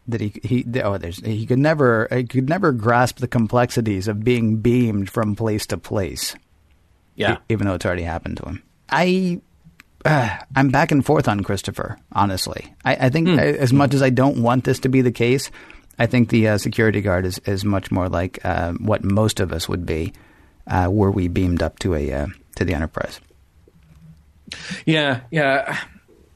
[0.08, 4.24] that he he oh there's he could never he could never grasp the complexities of
[4.24, 6.36] being beamed from place to place.
[7.16, 8.64] Yeah, even though it's already happened to him.
[8.90, 9.42] I
[10.06, 11.98] uh, I'm back and forth on Christopher.
[12.14, 13.40] Honestly, I, I think hmm.
[13.40, 15.52] as much as I don't want this to be the case,
[16.00, 19.52] I think the uh, security guard is is much more like uh, what most of
[19.52, 20.14] us would be
[20.66, 23.20] uh, were we beamed up to a uh, to the Enterprise.
[24.86, 25.78] Yeah, yeah.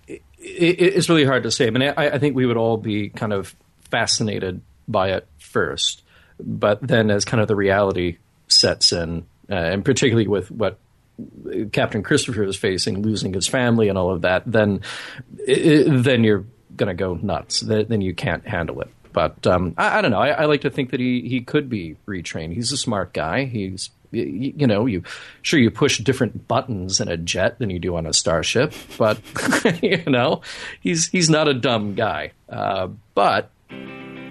[0.07, 1.67] It, it, it's really hard to say.
[1.67, 3.55] I mean, I, I think we would all be kind of
[3.89, 6.03] fascinated by it first,
[6.39, 8.17] but then as kind of the reality
[8.49, 10.77] sets in, uh, and particularly with what
[11.71, 14.81] Captain Christopher is facing, losing his family and all of that, then
[15.47, 16.45] it, then you're
[16.75, 17.61] going to go nuts.
[17.61, 18.89] Then you can't handle it.
[19.13, 20.19] But um, I, I, don't know.
[20.19, 22.53] I, I, like to think that he, he could be retrained.
[22.53, 23.45] He's a smart guy.
[23.45, 25.03] He's you, you, know you
[25.41, 29.19] sure you push different buttons in a jet than you do on a starship, but
[29.81, 30.41] you know
[30.81, 32.31] he's he's not a dumb guy.
[32.49, 33.49] Uh, but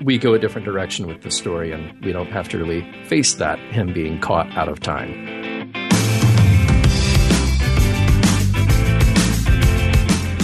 [0.03, 3.35] we go a different direction with the story, and we don't have to really face
[3.35, 5.82] that him being caught out of time.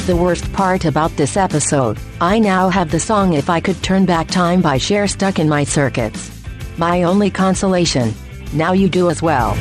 [0.08, 1.98] The worst part about this episode.
[2.18, 5.50] I now have the song If I Could Turn Back Time by Cher stuck in
[5.50, 6.32] my circuits.
[6.78, 8.14] My only consolation.
[8.54, 9.54] Now you do as well.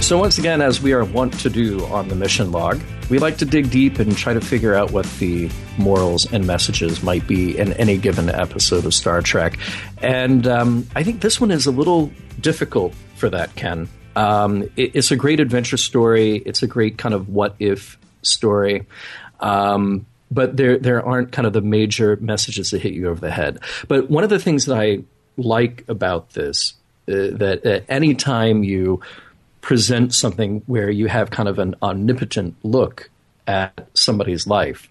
[0.00, 2.80] So, once again, as we are wont to do on the mission log,
[3.10, 7.02] we like to dig deep and try to figure out what the morals and messages
[7.02, 9.58] might be in any given episode of Star Trek.
[10.00, 13.88] And um, I think this one is a little difficult for that, Ken.
[14.18, 16.38] Um, it, it's a great adventure story.
[16.38, 18.84] It's a great kind of what if story.
[19.38, 23.30] Um, but there there aren't kind of the major messages that hit you over the
[23.30, 23.60] head.
[23.86, 25.04] But one of the things that I
[25.36, 26.74] like about this
[27.06, 29.00] uh, that at any time you
[29.60, 33.10] present something where you have kind of an omnipotent look
[33.46, 34.88] at somebody's life,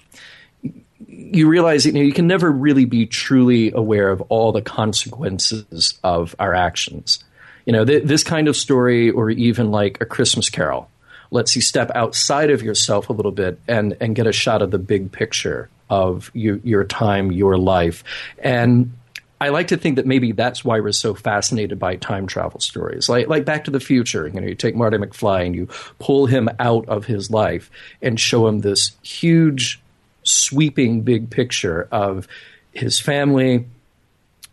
[1.06, 6.00] you realize you know you can never really be truly aware of all the consequences
[6.02, 7.26] of our actions
[7.68, 10.90] you know, th- this kind of story, or even like a Christmas Carol,
[11.32, 14.72] lets you step outside of yourself a little bit and and get a shot of
[14.72, 18.06] the big picture of you, your time, your life,
[18.40, 18.94] and
[19.40, 23.10] I like to think that maybe that's why we're so fascinated by time travel stories,
[23.10, 24.28] like like Back to the Future.
[24.28, 25.68] You know, you take Marty McFly and you
[26.00, 27.70] pull him out of his life
[28.02, 29.82] and show him this huge,
[30.24, 32.30] sweeping, big picture of
[32.72, 33.66] his family,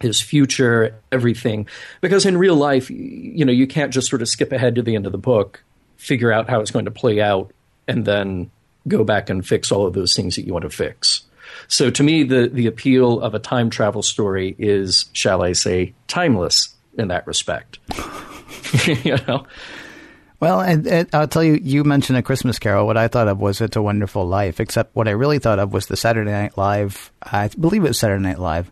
[0.04, 1.66] his future, everything.
[2.00, 4.94] Because in real life, you know, you can't just sort of skip ahead to the
[4.94, 5.64] end of the book,
[5.96, 7.52] figure out how it's going to play out,
[7.88, 8.50] and then
[8.86, 11.22] go back and fix all of those things that you want to fix.
[11.68, 15.94] So to me, the the appeal of a time travel story is, shall I say,
[16.08, 17.78] timeless in that respect.
[19.04, 19.46] you know.
[20.40, 22.86] Well, and, and, I'll tell you, you mentioned a Christmas Carol.
[22.86, 25.72] What I thought of was "It's a Wonderful Life," except what I really thought of
[25.72, 27.12] was the Saturday Night Live.
[27.22, 28.70] I believe it was Saturday Night Live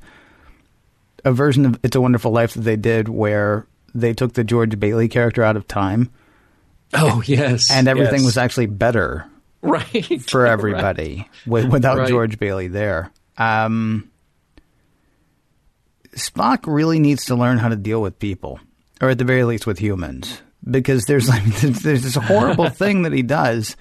[1.24, 4.78] a version of It's a Wonderful Life that they did where they took the George
[4.78, 6.10] Bailey character out of time.
[6.94, 8.24] Oh yes, and everything yes.
[8.24, 9.26] was actually better,
[9.62, 11.68] right, for everybody right.
[11.68, 12.08] without right.
[12.08, 13.10] George Bailey there.
[13.38, 14.10] Um,
[16.14, 18.60] Spock really needs to learn how to deal with people,
[19.00, 23.12] or at the very least with humans, because there's like there's this horrible thing that
[23.12, 23.76] he does.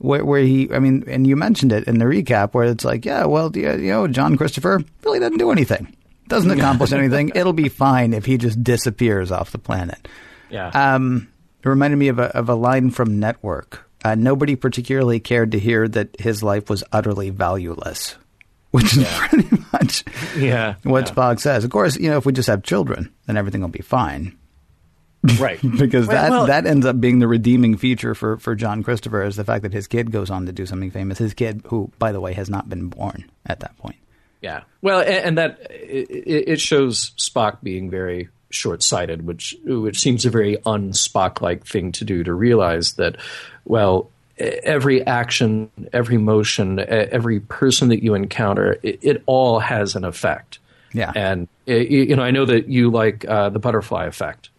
[0.00, 3.04] Where, where, he, I mean, and you mentioned it in the recap, where it's like,
[3.04, 5.92] yeah, well, you know, John Christopher really doesn't do anything
[6.28, 7.32] doesn't accomplish anything.
[7.34, 10.08] It'll be fine if he just disappears off the planet.
[10.50, 10.68] Yeah.
[10.68, 11.28] Um,
[11.62, 13.88] it reminded me of a, of a line from Network.
[14.04, 18.16] Uh, nobody particularly cared to hear that his life was utterly valueless,
[18.70, 19.28] which is yeah.
[19.28, 20.04] pretty much
[20.36, 21.14] yeah, what yeah.
[21.14, 21.64] Spock says.
[21.64, 24.36] Of course, you know, if we just have children, then everything will be fine.
[25.40, 25.60] Right.
[25.60, 29.24] because well, that well, that ends up being the redeeming feature for, for John Christopher
[29.24, 31.18] is the fact that his kid goes on to do something famous.
[31.18, 33.96] His kid, who, by the way, has not been born at that point.
[34.40, 34.62] Yeah.
[34.82, 40.30] Well, and, and that it, it, shows Spock being very short-sighted, which which seems a
[40.30, 43.16] very un-Spock-like thing to do to realize that,
[43.64, 50.04] well, every action, every motion, every person that you encounter, it, it all has an
[50.04, 50.60] effect.
[50.92, 51.12] Yeah.
[51.14, 54.50] And you know, I know that you like uh, the butterfly effect.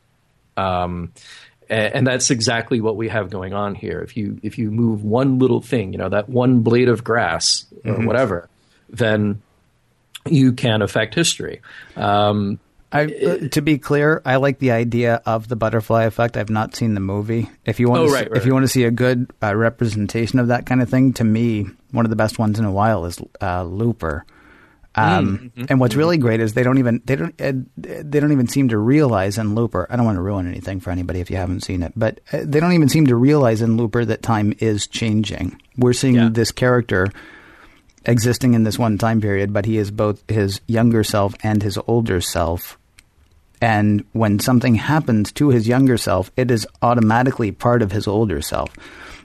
[0.57, 1.13] Um,
[1.69, 4.01] and that's exactly what we have going on here.
[4.01, 7.65] If you if you move one little thing, you know that one blade of grass
[7.85, 8.05] or mm-hmm.
[8.05, 8.49] whatever,
[8.89, 9.41] then
[10.25, 11.61] you can affect history.
[11.95, 12.59] Um,
[12.91, 16.37] I, uh, to be clear, I like the idea of the butterfly effect.
[16.37, 17.49] I've not seen the movie.
[17.65, 19.31] If you want, oh, to right, see, right, if you want to see a good
[19.43, 22.65] uh, representation of that kind of thing, to me, one of the best ones in
[22.65, 24.25] a while is uh, Looper.
[24.95, 25.65] Um, mm-hmm.
[25.69, 28.69] And what's really great is they don't even they don't uh, they don't even seem
[28.69, 29.85] to realize in Looper.
[29.87, 32.39] I don't want to ruin anything for anybody if you haven't seen it, but uh,
[32.43, 35.61] they don't even seem to realize in Looper that time is changing.
[35.77, 36.29] We're seeing yeah.
[36.31, 37.07] this character
[38.05, 41.77] existing in this one time period, but he is both his younger self and his
[41.87, 42.77] older self.
[43.61, 48.41] And when something happens to his younger self, it is automatically part of his older
[48.41, 48.73] self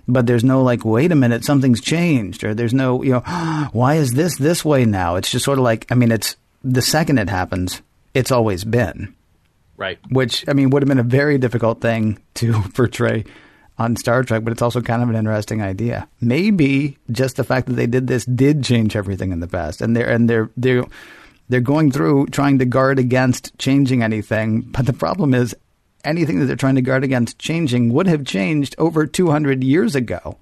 [0.07, 3.21] but there's no like, wait a minute, something's changed, or there's no, you know,
[3.73, 5.17] why is this this way now?
[5.17, 7.83] It's just sort of like, I mean, it's the second it happens,
[8.13, 9.15] it's always been.
[9.77, 9.99] Right.
[10.11, 13.25] Which, I mean, would have been a very difficult thing to portray
[13.79, 16.09] on Star Trek, but it's also kind of an interesting idea.
[16.21, 19.97] Maybe just the fact that they did this did change everything in the past, and
[19.97, 20.85] they're and they're they're
[21.49, 24.63] they're going through trying to guard against changing anything.
[24.63, 25.55] But the problem is,
[26.05, 30.39] anything that they're trying to guard against changing would have changed over 200 years ago.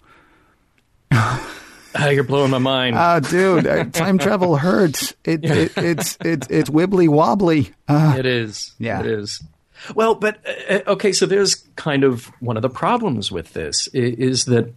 [1.11, 1.49] Oh,
[2.11, 2.97] you're blowing my mind.
[2.99, 5.15] Oh, dude, uh, time travel hurts.
[5.25, 7.73] It, it, it's it's it's wibbly wobbly.
[7.89, 8.73] Uh, it is.
[8.79, 9.43] Yeah, it is.
[9.95, 13.89] Well, but uh, uh, okay, so there's kind of one of the problems with this
[13.89, 14.73] is that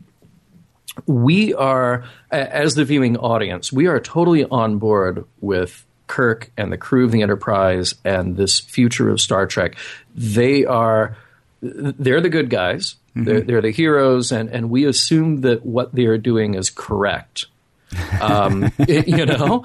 [1.05, 6.77] we are, as the viewing audience, we are totally on board with Kirk and the
[6.77, 9.75] crew of the Enterprise and this future of Star Trek,
[10.13, 11.17] they are
[11.61, 12.95] they're the good guys.
[13.15, 13.23] Mm-hmm.
[13.23, 17.45] They're, they're, the heroes, and, and we assume that what they are doing is correct.
[18.19, 19.63] Um, it, you know,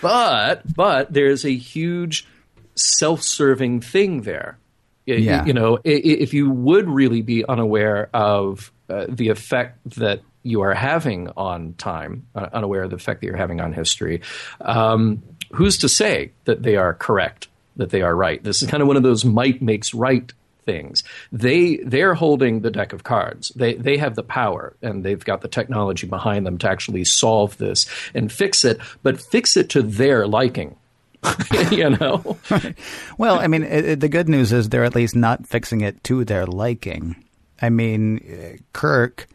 [0.00, 2.26] but but there's a huge
[2.74, 4.58] self-serving thing there.
[5.06, 5.44] Yeah.
[5.44, 10.74] You know, if you would really be unaware of uh, the effect that you are
[10.74, 14.22] having on time, uh, unaware of the effect that you're having on history,
[14.60, 18.42] um, who's to say that they are correct, that they are right?
[18.42, 20.32] This is kind of one of those might makes right
[20.64, 21.02] things.
[21.30, 23.50] They they're holding the deck of cards.
[23.50, 27.56] They they have the power and they've got the technology behind them to actually solve
[27.58, 30.76] this and fix it, but fix it to their liking.
[31.70, 32.36] you know.
[33.18, 36.24] well, I mean, it, the good news is they're at least not fixing it to
[36.24, 37.24] their liking.
[37.60, 39.28] I mean, Kirk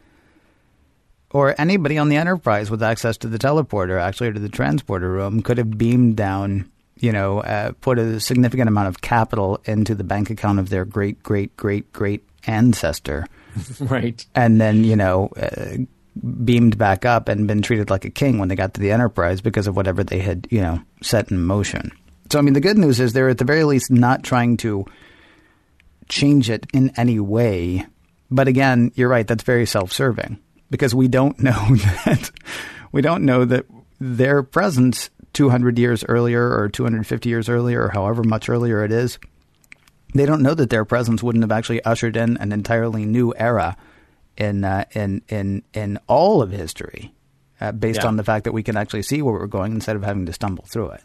[1.30, 5.10] or anybody on the Enterprise with access to the teleporter, actually, or to the transporter
[5.10, 9.94] room, could have beamed down, you know, uh, put a significant amount of capital into
[9.94, 13.26] the bank account of their great, great, great, great ancestor.
[13.80, 14.24] right.
[14.34, 15.78] And then, you know, uh,
[16.44, 19.40] beamed back up and been treated like a king when they got to the Enterprise
[19.40, 21.92] because of whatever they had, you know, set in motion.
[22.30, 24.84] So, I mean, the good news is they're at the very least not trying to
[26.08, 27.86] change it in any way.
[28.30, 30.38] But again, you're right, that's very self serving
[30.70, 32.30] because we don't know that
[32.92, 33.66] we don't know that
[34.00, 39.18] their presence 200 years earlier or 250 years earlier or however much earlier it is
[40.14, 43.76] they don't know that their presence wouldn't have actually ushered in an entirely new era
[44.38, 47.12] in uh, in in in all of history
[47.60, 48.08] uh, based yeah.
[48.08, 50.32] on the fact that we can actually see where we're going instead of having to
[50.32, 51.02] stumble through it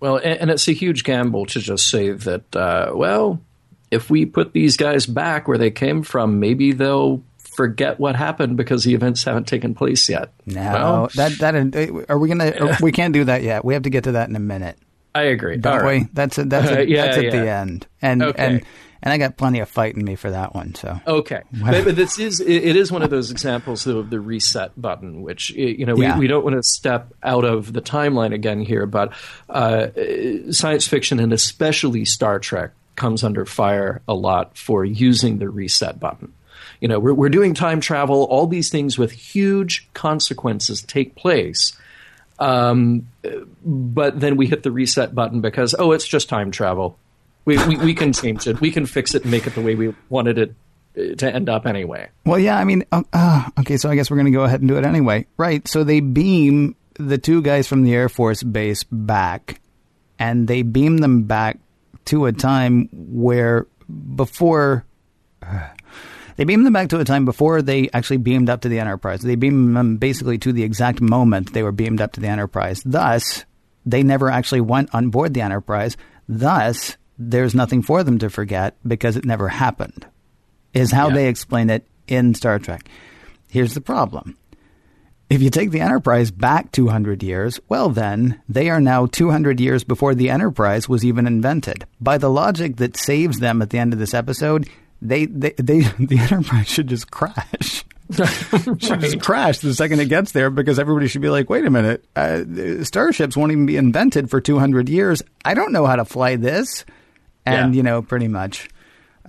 [0.00, 3.40] well and, and it's a huge gamble to just say that uh, well
[3.90, 7.22] if we put these guys back where they came from maybe they'll
[7.54, 10.32] forget what happened because the events haven't taken place yet.
[10.46, 12.78] No, well, that that are we gonna?
[12.80, 13.64] we can't do that yet.
[13.64, 14.78] We have to get to that in a minute.
[15.14, 15.58] I agree.
[15.58, 16.08] Don't we?
[16.12, 17.30] That's a, that's a, yeah, that's at yeah.
[17.30, 18.44] the end, and okay.
[18.44, 18.64] and
[19.02, 20.74] and I got plenty of fight in me for that one.
[20.74, 24.80] So okay, but, but, this is it is one of those examples of the reset
[24.80, 26.18] button, which you know we, yeah.
[26.18, 29.12] we don't want to step out of the timeline again here, but
[29.48, 29.88] uh,
[30.50, 35.98] science fiction and especially Star Trek comes under fire a lot for using the reset
[35.98, 36.32] button.
[36.80, 38.24] You know, we're, we're doing time travel.
[38.24, 41.76] All these things with huge consequences take place.
[42.38, 43.08] Um,
[43.64, 46.98] but then we hit the reset button because, oh, it's just time travel.
[47.44, 48.60] We, we, we can change it.
[48.60, 50.54] We can fix it and make it the way we wanted it
[50.96, 52.08] uh, to end up anyway.
[52.24, 54.60] Well, yeah, I mean, uh, uh okay, so I guess we're going to go ahead
[54.60, 55.26] and do it anyway.
[55.36, 55.66] Right.
[55.66, 59.60] So they beam the two guys from the Air Force Base back,
[60.18, 61.58] and they beam them back
[62.06, 63.66] to a time where
[64.14, 64.84] before.
[65.42, 65.68] Uh,
[66.36, 69.20] they beamed them back to a time before they actually beamed up to the Enterprise.
[69.20, 72.82] They beamed them basically to the exact moment they were beamed up to the Enterprise.
[72.84, 73.44] Thus,
[73.84, 75.96] they never actually went on board the Enterprise.
[76.28, 76.96] Thus,
[77.30, 80.06] there's nothing for them to forget because it never happened,
[80.72, 81.14] is how yeah.
[81.14, 82.88] they explain it in Star Trek.
[83.48, 84.36] Here's the problem.
[85.32, 89.82] If you take the Enterprise back 200 years, well, then, they are now 200 years
[89.82, 91.86] before the Enterprise was even invented.
[92.00, 94.68] By the logic that saves them at the end of this episode,
[95.00, 97.84] they, they, they the Enterprise should just crash.
[98.12, 101.70] should just crash the second it gets there because everybody should be like, wait a
[101.70, 105.22] minute, uh, starships won't even be invented for 200 years.
[105.46, 106.84] I don't know how to fly this.
[107.44, 107.76] And, yeah.
[107.76, 108.68] you know, pretty much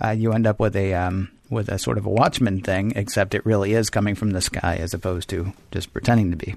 [0.02, 3.34] uh, you end up with a, um, with a sort of a watchman thing, except
[3.34, 6.54] it really is coming from the sky as opposed to just pretending to be.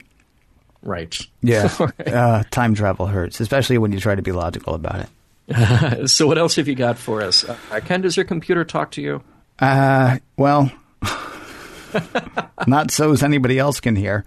[0.82, 1.20] Right.
[1.42, 1.74] Yeah.
[1.80, 2.08] right.
[2.08, 5.10] Uh, time travel hurts, especially when you try to be logical about it.
[6.10, 7.44] so, what else have you got for us?
[7.46, 9.24] Uh, Ken, does your computer talk to you?
[9.60, 10.72] Uh, well,
[12.68, 14.26] not so as anybody else can hear.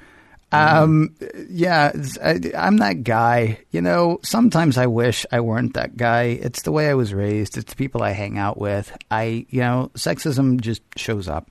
[0.52, 1.14] Um,
[1.48, 1.92] yeah,
[2.22, 3.60] I, am that guy.
[3.70, 6.22] You know, sometimes I wish I weren't that guy.
[6.22, 7.56] It's the way I was raised.
[7.56, 8.96] It's the people I hang out with.
[9.10, 11.48] I, you know, sexism just shows up.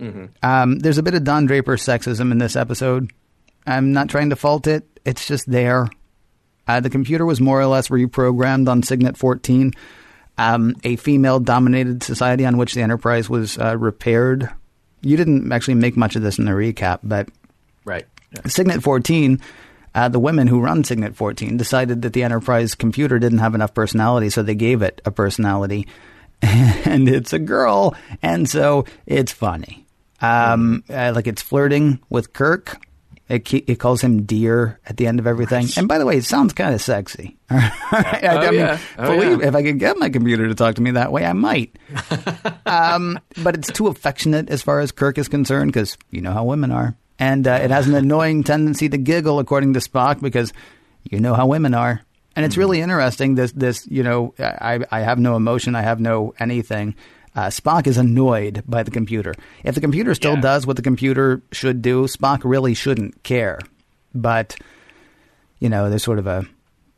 [0.00, 0.26] Mm-hmm.
[0.42, 3.12] Um, there's a bit of Don Draper sexism in this episode.
[3.66, 4.84] I'm not trying to fault it.
[5.04, 5.88] It's just there.
[6.68, 9.72] Uh, the computer was more or less reprogrammed on Cygnet 14,
[10.36, 14.50] um, a female-dominated society on which the Enterprise was uh, repaired.
[15.00, 17.28] You didn't actually make much of this in the recap, but
[17.84, 18.06] right.
[18.46, 19.40] Cygnet 14,
[19.94, 23.72] uh, the women who run Cygnet 14 decided that the Enterprise computer didn't have enough
[23.72, 25.86] personality, so they gave it a personality.
[26.42, 29.86] And it's a girl, and so it's funny.
[30.20, 32.78] Um, uh, like it's flirting with Kirk.
[33.28, 35.66] It, it calls him dear at the end of everything.
[35.76, 37.36] And by the way, it sounds kind of sexy.
[37.50, 38.78] I, oh, I mean, yeah.
[38.98, 39.48] oh, believe yeah.
[39.48, 41.76] if I could get my computer to talk to me that way, I might.
[42.66, 46.44] um, but it's too affectionate as far as Kirk is concerned because you know how
[46.44, 50.52] women are and uh, it has an annoying tendency to giggle, according to Spock, because
[51.04, 52.02] you know how women are.
[52.34, 53.34] And it's really interesting.
[53.34, 55.74] This, this, you know, I, I have no emotion.
[55.74, 56.94] I have no anything.
[57.34, 59.34] Uh, Spock is annoyed by the computer.
[59.64, 60.40] If the computer still yeah.
[60.40, 63.60] does what the computer should do, Spock really shouldn't care.
[64.14, 64.56] But
[65.58, 66.46] you know, there's sort of a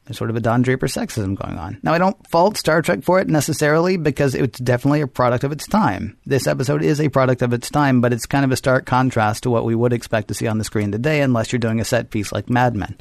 [0.09, 1.79] there's sort of a Don Draper sexism going on.
[1.83, 5.53] Now, I don't fault Star Trek for it necessarily because it's definitely a product of
[5.53, 6.17] its time.
[6.25, 9.43] This episode is a product of its time, but it's kind of a stark contrast
[9.43, 11.85] to what we would expect to see on the screen today, unless you're doing a
[11.85, 12.97] set piece like Mad Men.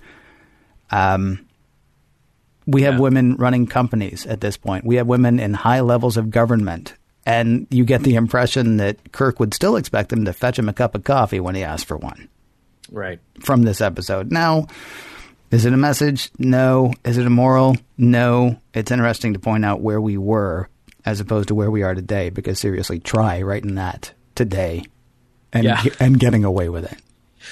[0.92, 1.48] Um,
[2.66, 3.00] we have yeah.
[3.00, 4.86] women running companies at this point.
[4.86, 6.94] We have women in high levels of government.
[7.26, 10.74] And you get the impression that Kirk would still expect them to fetch him a
[10.74, 12.28] cup of coffee when he asked for one.
[12.92, 13.20] Right.
[13.40, 14.30] From this episode.
[14.30, 14.68] Now,
[15.52, 16.30] is it a message?
[16.38, 16.94] No.
[17.06, 17.78] Is it a moral?
[17.98, 18.60] No.
[18.74, 20.70] It's interesting to point out where we were
[21.06, 24.84] as opposed to where we are today because seriously, try writing that today
[25.54, 25.84] and, yeah.
[26.00, 27.00] and getting away with it.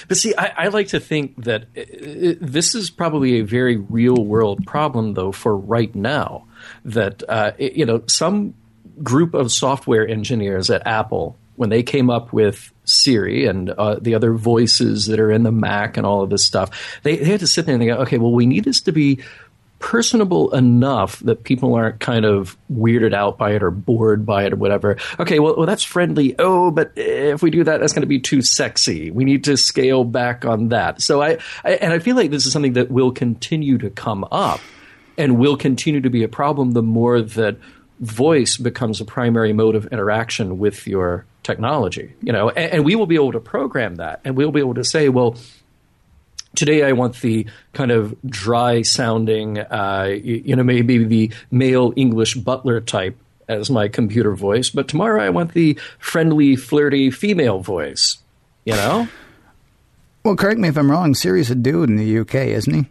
[0.08, 4.16] But see, I, I, like to think that it, this is probably a very real
[4.16, 6.44] world problem, though, for right now.
[6.84, 8.54] That, uh, it, you know, some
[9.02, 14.14] group of software engineers at Apple when they came up with Siri and uh, the
[14.14, 17.40] other voices that are in the Mac and all of this stuff, they, they had
[17.40, 19.20] to sit there and they go, okay, well, we need this to be
[19.78, 24.52] personable enough that people aren't kind of weirded out by it or bored by it
[24.52, 24.96] or whatever.
[25.20, 26.34] Okay, well, well that's friendly.
[26.38, 29.10] Oh, but if we do that, that's going to be too sexy.
[29.10, 31.02] We need to scale back on that.
[31.02, 34.26] So I, I and I feel like this is something that will continue to come
[34.32, 34.60] up
[35.18, 37.56] and will continue to be a problem the more that
[38.00, 42.96] voice becomes a primary mode of interaction with your technology, you know, and, and, we
[42.96, 45.36] will be able to program that and we'll be able to say, well,
[46.56, 52.34] today I want the kind of dry sounding, uh, you know, maybe the male English
[52.34, 53.16] butler type
[53.48, 58.18] as my computer voice, but tomorrow I want the friendly, flirty female voice,
[58.64, 59.06] you know?
[60.24, 61.14] Well, correct me if I'm wrong.
[61.14, 62.86] Siri's a dude in the UK, isn't he?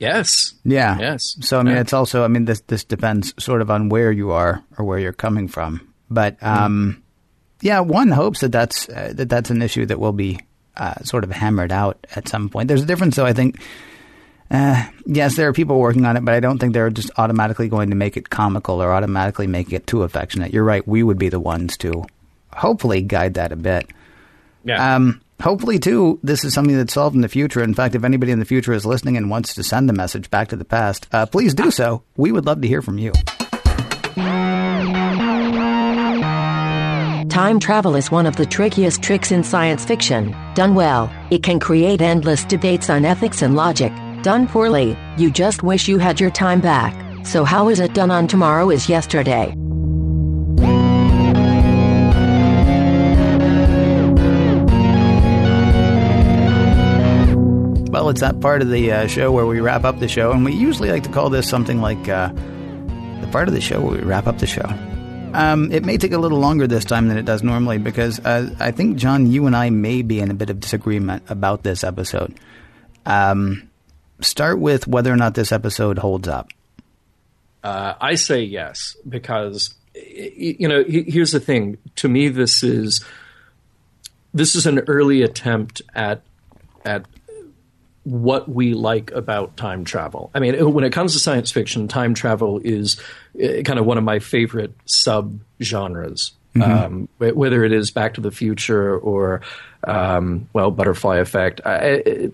[0.00, 0.54] Yes.
[0.64, 0.98] Yeah.
[0.98, 1.36] Yes.
[1.40, 1.80] So I mean, yeah.
[1.82, 4.98] it's also I mean this this depends sort of on where you are or where
[4.98, 7.02] you're coming from, but um,
[7.60, 10.38] yeah, one hopes that that's uh, that that's an issue that will be
[10.76, 12.68] uh, sort of hammered out at some point.
[12.68, 13.26] There's a difference, though.
[13.26, 13.60] I think.
[14.48, 17.68] Uh, yes, there are people working on it, but I don't think they're just automatically
[17.68, 20.52] going to make it comical or automatically make it too affectionate.
[20.52, 20.86] You're right.
[20.86, 22.04] We would be the ones to
[22.54, 23.90] hopefully guide that a bit.
[24.62, 24.94] Yeah.
[24.94, 27.62] Um, hopefully, too, this is something that's solved in the future.
[27.62, 30.30] In fact, if anybody in the future is listening and wants to send a message
[30.30, 32.02] back to the past, uh, please do so.
[32.16, 33.12] We would love to hear from you.
[37.36, 40.34] Time travel is one of the trickiest tricks in science fiction.
[40.54, 43.92] Done well, it can create endless debates on ethics and logic.
[44.22, 46.96] Done poorly, you just wish you had your time back.
[47.26, 49.52] So, how is it done on Tomorrow is Yesterday?
[57.90, 60.42] Well, it's that part of the uh, show where we wrap up the show, and
[60.42, 62.28] we usually like to call this something like uh,
[63.20, 64.95] the part of the show where we wrap up the show.
[65.36, 68.54] Um, it may take a little longer this time than it does normally because uh,
[68.58, 71.84] I think, John, you and I may be in a bit of disagreement about this
[71.84, 72.34] episode.
[73.04, 73.68] Um,
[74.20, 76.48] start with whether or not this episode holds up.
[77.62, 81.76] Uh, I say yes because you know here's the thing.
[81.96, 83.04] To me, this is
[84.32, 86.22] this is an early attempt at
[86.86, 87.04] at
[88.06, 90.30] what we like about time travel.
[90.32, 93.00] I mean, when it comes to science fiction, time travel is
[93.34, 96.30] uh, kind of one of my favorite sub genres.
[96.54, 96.62] Mm-hmm.
[96.62, 99.42] Um, whether it is Back to the Future or,
[99.84, 101.60] um, well, Butterfly Effect.
[101.66, 102.30] I,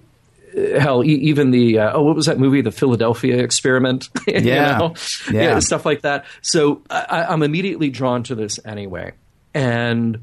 [0.78, 4.10] hell, e- even the uh, oh, what was that movie, The Philadelphia Experiment?
[4.26, 4.38] Yeah.
[4.38, 4.94] you know?
[5.32, 6.26] yeah, yeah, stuff like that.
[6.42, 9.12] So I, I'm immediately drawn to this anyway,
[9.54, 10.22] and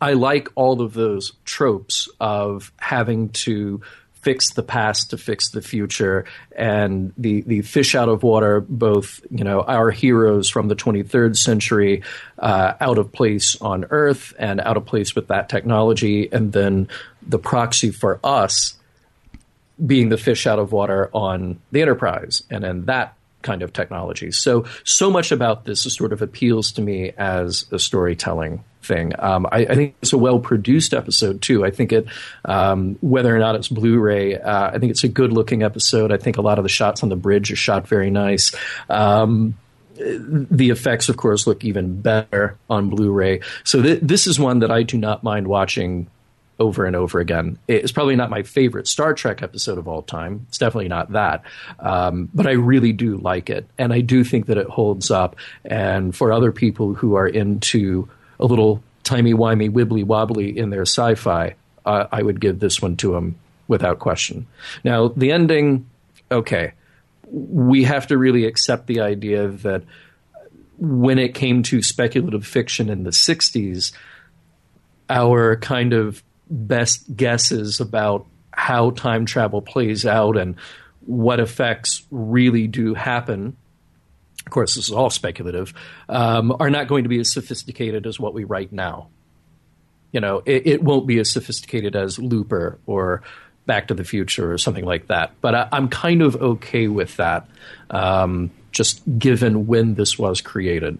[0.00, 3.82] I like all of those tropes of having to
[4.22, 6.24] fix the past to fix the future.
[6.56, 11.36] And the the fish out of water both you know our heroes from the 23rd
[11.36, 12.02] century
[12.38, 16.88] uh, out of place on earth and out of place with that technology and then
[17.26, 18.74] the proxy for us
[19.84, 24.30] being the fish out of water on the enterprise and then that kind of technology.
[24.30, 29.12] So so much about this sort of appeals to me as a storytelling thing.
[29.18, 31.64] Um, I, I, think it's a well produced episode too.
[31.64, 32.06] I think it,
[32.44, 36.12] um, whether or not it's Blu-ray, uh, I think it's a good looking episode.
[36.12, 38.54] I think a lot of the shots on the bridge are shot very nice.
[38.88, 39.56] Um,
[39.94, 43.40] the effects, of course, look even better on Blu-ray.
[43.64, 46.08] So th- this is one that I do not mind watching
[46.58, 47.58] over and over again.
[47.66, 50.46] It's probably not my favorite Star Trek episode of all time.
[50.48, 51.44] It's definitely not that.
[51.80, 53.66] Um, but I really do like it.
[53.78, 55.36] And I do think that it holds up.
[55.64, 58.08] And for other people who are into
[58.42, 61.54] a little timey wimey wibbly wobbly in their sci-fi,
[61.86, 63.36] uh, I would give this one to them
[63.68, 64.46] without question.
[64.84, 65.88] Now the ending,
[66.30, 66.72] okay,
[67.28, 69.84] we have to really accept the idea that
[70.78, 73.92] when it came to speculative fiction in the '60s,
[75.08, 80.56] our kind of best guesses about how time travel plays out and
[81.06, 83.56] what effects really do happen
[84.44, 85.72] of course, this is all speculative,
[86.08, 89.08] um, are not going to be as sophisticated as what we write now.
[90.10, 93.22] You know, it, it, won't be as sophisticated as Looper or
[93.64, 95.32] Back to the Future or something like that.
[95.40, 97.48] But I, am kind of okay with that,
[97.90, 100.98] um, just given when this was created.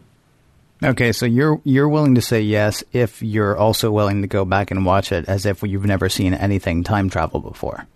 [0.85, 4.71] Okay, so you're you're willing to say yes if you're also willing to go back
[4.73, 7.87] and watch it as if you've never seen anything time travel before.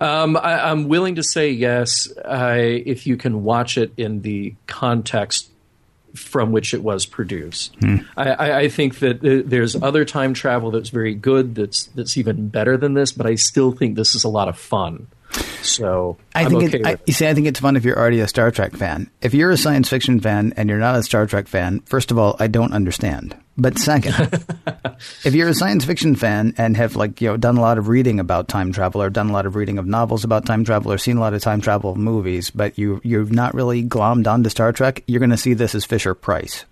[0.00, 4.54] Um, I, am willing to say yes uh, if you can watch it in the
[4.66, 5.50] context
[6.14, 7.74] from which it was produced.
[7.76, 7.96] Hmm.
[8.16, 12.76] I, I, think that there's other time travel that's very good, that's that's even better
[12.76, 15.06] than this, but I still think this is a lot of fun.
[15.62, 17.98] So I I'm think okay it, I, you see, I think it's fun if you're
[17.98, 19.10] already a Star Trek fan.
[19.20, 22.18] If you're a science fiction fan and you're not a Star Trek fan, first of
[22.18, 23.36] all, I don't understand.
[23.56, 24.14] But second,
[25.24, 27.88] if you're a science fiction fan and have like you know done a lot of
[27.88, 30.92] reading about time travel or done a lot of reading of novels about time travel
[30.92, 34.48] or seen a lot of time travel movies, but you you've not really glommed onto
[34.48, 36.64] Star Trek, you're going to see this as Fisher Price.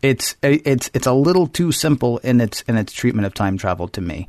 [0.00, 3.88] It's it's it's a little too simple in its in its treatment of time travel
[3.88, 4.28] to me.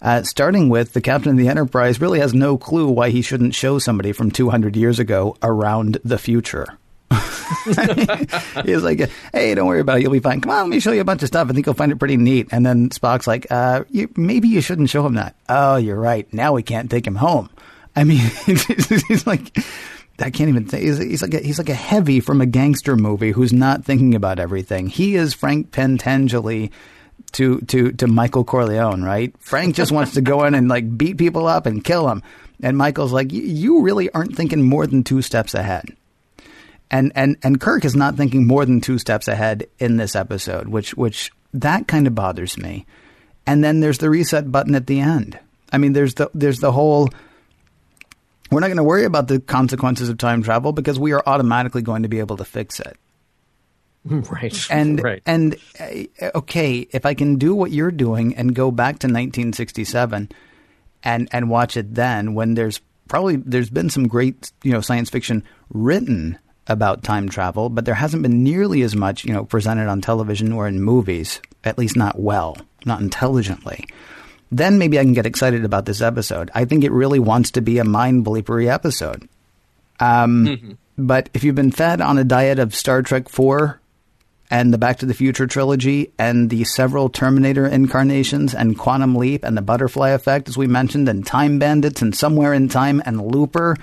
[0.00, 3.54] Uh, starting with the captain of the Enterprise really has no clue why he shouldn't
[3.54, 6.66] show somebody from 200 years ago around the future.
[8.64, 10.02] He's like, "Hey, don't worry about it.
[10.02, 10.40] You'll be fine.
[10.40, 11.48] Come on, let me show you a bunch of stuff.
[11.48, 14.60] I think you'll find it pretty neat." And then Spock's like, uh, you, "Maybe you
[14.60, 16.30] shouldn't show him that." Oh, you're right.
[16.32, 17.48] Now we can't take him home.
[17.96, 19.56] I mean, he's like,
[20.20, 20.68] I can't even.
[20.68, 24.14] He's, he's, like a, he's like a heavy from a gangster movie who's not thinking
[24.14, 24.88] about everything.
[24.88, 26.70] He is Frank Pentangeli
[27.32, 29.34] to to to Michael Corleone, right?
[29.38, 32.22] Frank just wants to go in and like beat people up and kill them,
[32.62, 35.94] and Michael's like, you really aren't thinking more than two steps ahead.
[36.90, 40.68] And and and Kirk is not thinking more than two steps ahead in this episode,
[40.68, 42.86] which which that kind of bothers me.
[43.46, 45.38] And then there's the reset button at the end.
[45.72, 47.10] I mean, there's the there's the whole.
[48.50, 51.82] We're not going to worry about the consequences of time travel because we are automatically
[51.82, 52.96] going to be able to fix it.
[54.30, 54.66] Right.
[54.70, 55.22] And right.
[55.26, 60.30] and uh, okay, if I can do what you're doing and go back to 1967
[61.02, 65.10] and and watch it then when there's probably there's been some great, you know, science
[65.10, 66.38] fiction written
[66.68, 70.52] about time travel, but there hasn't been nearly as much, you know, presented on television
[70.52, 73.86] or in movies, at least not well, not intelligently.
[74.50, 76.50] Then maybe I can get excited about this episode.
[76.54, 79.28] I think it really wants to be a mind bleepery episode.
[80.00, 80.72] Um, mm-hmm.
[80.98, 83.80] But if you've been fed on a diet of Star Trek 4
[84.50, 89.44] and the Back to the Future trilogy and the several Terminator incarnations and Quantum Leap
[89.44, 93.20] and the Butterfly Effect, as we mentioned, and Time Bandits and Somewhere in Time and
[93.20, 93.76] Looper,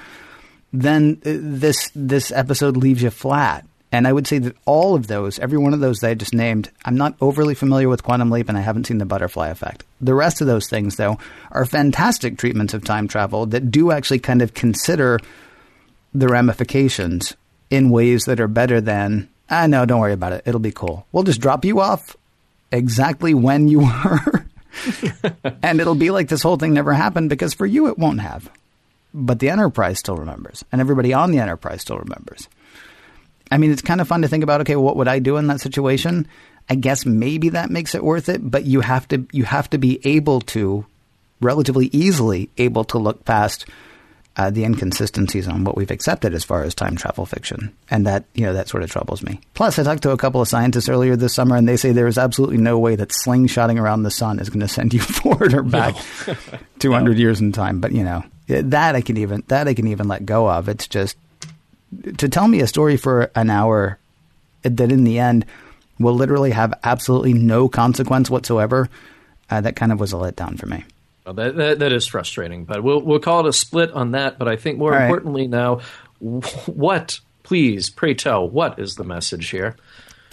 [0.73, 3.65] then uh, this this episode leaves you flat.
[3.91, 6.33] And I would say that all of those, every one of those that I just
[6.33, 9.85] named, I'm not overly familiar with Quantum Leap and I haven't seen the Butterfly Effect.
[10.01, 11.17] The rest of those things, though,
[11.51, 15.19] are fantastic treatments of time travel that do actually kind of consider
[16.13, 17.35] the ramifications
[17.69, 20.43] in ways that are better than ah, no, don't worry about it.
[20.45, 21.05] It'll be cool.
[21.11, 22.15] We'll just drop you off
[22.71, 24.45] exactly when you were.
[25.63, 28.49] and it'll be like this whole thing never happened because for you it won't have.
[29.13, 32.49] But the Enterprise still remembers, and everybody on the Enterprise still remembers.
[33.49, 34.61] I mean, it's kind of fun to think about.
[34.61, 36.27] Okay, what would I do in that situation?
[36.69, 39.77] I guess maybe that makes it worth it, but you have to you have to
[39.77, 40.85] be able to
[41.39, 43.65] relatively easily able to look past
[44.37, 48.25] uh, the inconsistencies on what we've accepted as far as time travel fiction, and that
[48.33, 49.39] you know that sort of troubles me.
[49.53, 52.07] Plus, I talked to a couple of scientists earlier this summer, and they say there
[52.07, 55.53] is absolutely no way that slingshotting around the sun is going to send you forward
[55.53, 55.95] or back
[56.27, 56.35] no.
[56.79, 57.21] two hundred no.
[57.21, 57.79] years in time.
[57.79, 60.67] But you know that I can even that I can even let go of.
[60.67, 61.17] It's just
[62.17, 63.99] to tell me a story for an hour
[64.63, 65.45] that in the end
[65.99, 68.89] will literally have absolutely no consequence whatsoever.
[69.49, 70.83] Uh, that kind of was a letdown for me.
[71.25, 74.37] Well, that, that, that is frustrating, but we'll we'll call it a split on that.
[74.37, 75.49] But I think more All importantly right.
[75.49, 75.81] now,
[76.19, 79.75] what please pray tell what is the message here?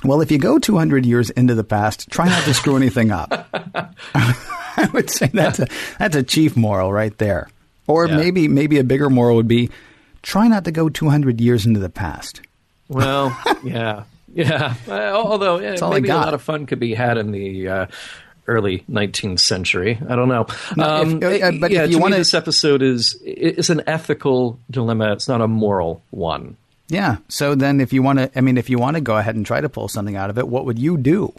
[0.04, 3.48] Well, if you go 200 years into the past, try not to screw anything up.
[4.14, 5.66] I would say that's a
[5.98, 7.48] that's a chief moral right there.
[7.86, 8.16] Or yeah.
[8.16, 9.70] maybe maybe a bigger moral would be
[10.22, 12.42] try not to go 200 years into the past.
[12.88, 14.04] Well, yeah.
[14.34, 17.86] Yeah, although yeah, maybe a lot of fun could be had in the uh,
[18.46, 19.98] early 19th century.
[20.08, 20.46] I don't know.
[20.78, 25.12] Um, if, uh, but yeah, if you want this episode is is an ethical dilemma.
[25.12, 26.56] It's not a moral one.
[26.88, 27.16] Yeah.
[27.28, 29.46] So then, if you want to, I mean, if you want to go ahead and
[29.46, 31.32] try to pull something out of it, what would you do?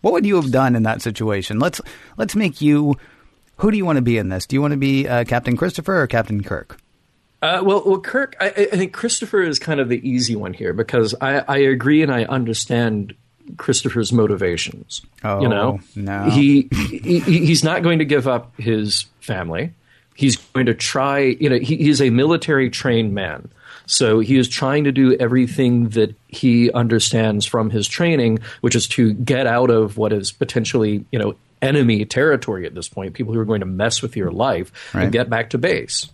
[0.00, 1.58] What would you have done in that situation?
[1.58, 1.80] Let's
[2.16, 2.96] let's make you.
[3.58, 4.46] Who do you want to be in this?
[4.46, 6.78] Do you want to be uh, Captain Christopher or Captain Kirk?
[7.42, 10.72] Uh, well, well, Kirk, I, I, think Christopher is kind of the easy one here
[10.72, 13.14] because I, I agree and I understand
[13.56, 15.02] Christopher's motivations.
[15.24, 16.30] Oh, you know, oh, no.
[16.30, 19.72] he, he he's not going to give up his family.
[20.14, 21.20] He's going to try.
[21.20, 23.48] You know, he, he's a military trained man.
[23.86, 28.88] So he is trying to do everything that he understands from his training, which is
[28.88, 33.32] to get out of what is potentially, you know, enemy territory at this point, people
[33.32, 35.04] who are going to mess with your life right.
[35.04, 36.10] and get back to base.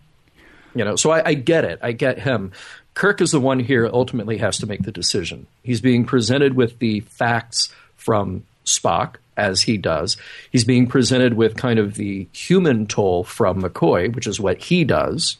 [0.74, 1.78] You know, so I, I get it.
[1.82, 2.52] I get him.
[2.95, 5.47] Kirk is the one here ultimately has to make the decision.
[5.62, 10.16] He's being presented with the facts from Spock, as he does.
[10.51, 14.84] He's being presented with kind of the human toll from McCoy, which is what he
[14.84, 15.38] does.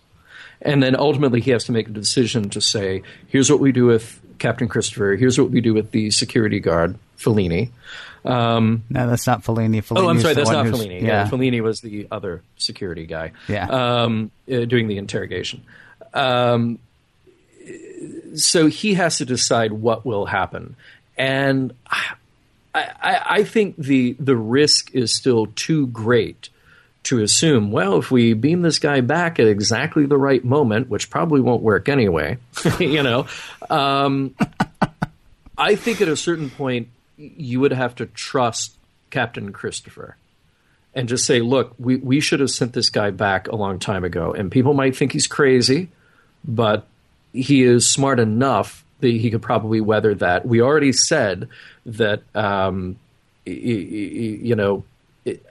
[0.61, 3.87] And then ultimately he has to make a decision to say, here's what we do
[3.87, 7.71] with Captain Christopher, here's what we do with the security guard, Fellini.
[8.25, 9.85] Um, no, that's not Fellini.
[9.91, 11.01] oh, I'm sorry, that's not Fellini.
[11.01, 11.25] Yeah.
[11.25, 11.29] yeah.
[11.29, 13.33] Fellini was the other security guy.
[13.49, 13.67] Yeah.
[13.69, 15.65] Um, uh, doing the interrogation.
[16.15, 16.79] Um,
[18.35, 20.77] so he has to decide what will happen,
[21.17, 22.15] and I,
[22.75, 26.49] I, I think the the risk is still too great
[27.05, 27.73] to assume.
[27.73, 31.63] Well, if we beam this guy back at exactly the right moment, which probably won't
[31.63, 32.39] work anyway,
[32.79, 33.27] you know,
[33.71, 34.35] um,
[35.59, 38.75] I think at a certain point you would have to trust
[39.11, 40.17] Captain Christopher
[40.95, 44.05] and just say, look, we, we should have sent this guy back a long time
[44.05, 44.33] ago.
[44.33, 45.89] And people might think he's crazy,
[46.45, 46.87] but
[47.33, 50.47] he is smart enough that he could probably weather that.
[50.47, 51.49] We already said
[51.87, 52.97] that, um,
[53.45, 54.85] you know,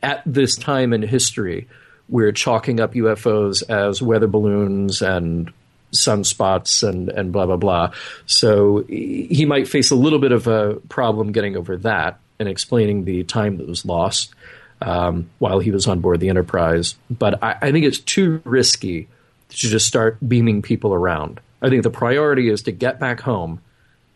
[0.02, 1.68] at this time in history,
[2.10, 5.52] we're chalking up UFOs as weather balloons and
[5.92, 7.92] sunspots and, and blah, blah, blah.
[8.26, 13.06] So he might face a little bit of a problem getting over that and explaining
[13.06, 14.34] the time that was lost
[14.82, 16.96] um, while he was on board the Enterprise.
[17.10, 19.08] But I, I think it's too risky
[19.50, 21.40] to just start beaming people around.
[21.62, 23.62] I think the priority is to get back home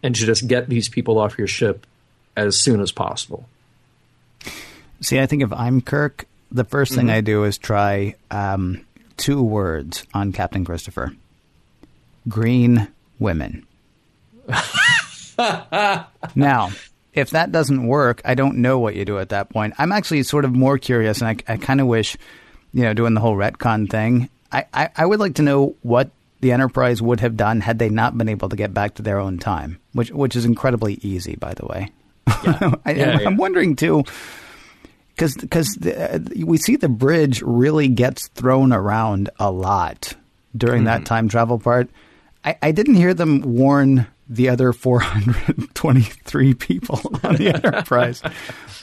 [0.02, 1.86] and to just get these people off your ship
[2.36, 3.48] as soon as possible.
[5.02, 6.96] See, I think if I'm Kirk, the 1st mm-hmm.
[6.96, 8.86] thing I do is try um,
[9.18, 11.14] two words on Captain Christopher
[12.28, 12.88] green
[13.20, 13.66] women.
[16.36, 16.72] now,
[17.14, 19.76] if that doesn't work, I don't know what you do at that point.
[19.78, 22.18] I'm actually sort of more curious, and I, I kind of wish,
[22.74, 24.30] you know, doing the whole retcon thing.
[24.52, 26.10] I, I, I would like to know what
[26.46, 29.20] the Enterprise would have done had they not been able to get back to their
[29.20, 31.92] own time, which which is incredibly easy, by the way.
[32.28, 32.76] Yeah.
[32.86, 32.92] I,
[33.24, 34.04] am wondering too,
[35.16, 40.14] because because uh, we see the bridge really gets thrown around a lot
[40.56, 41.02] during mm-hmm.
[41.02, 41.90] that time travel part.
[42.44, 48.22] I, I didn't hear them warn the other 423 people on the Enterprise.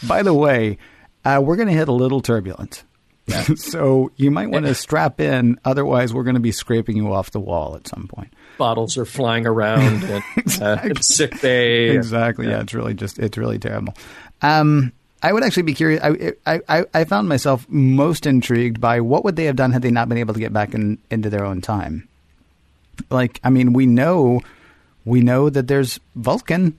[0.08, 0.78] By the way,
[1.24, 2.82] uh, we're going to hit a little turbulence.
[3.26, 3.42] Yeah.
[3.56, 7.30] so you might want to strap in, otherwise we're going to be scraping you off
[7.30, 8.32] the wall at some point.
[8.58, 10.90] Bottles are flying around and exactly.
[10.90, 11.90] uh, sick bay.
[11.90, 12.46] Exactly.
[12.46, 12.52] Yeah.
[12.56, 12.60] yeah.
[12.62, 13.94] it's really just it's really terrible.
[14.42, 14.92] Um,
[15.22, 16.02] I would actually be curious.
[16.02, 19.90] I, I I found myself most intrigued by what would they have done had they
[19.90, 22.08] not been able to get back in, into their own time.
[23.08, 24.42] Like, I mean, we know
[25.04, 26.78] we know that there's Vulcan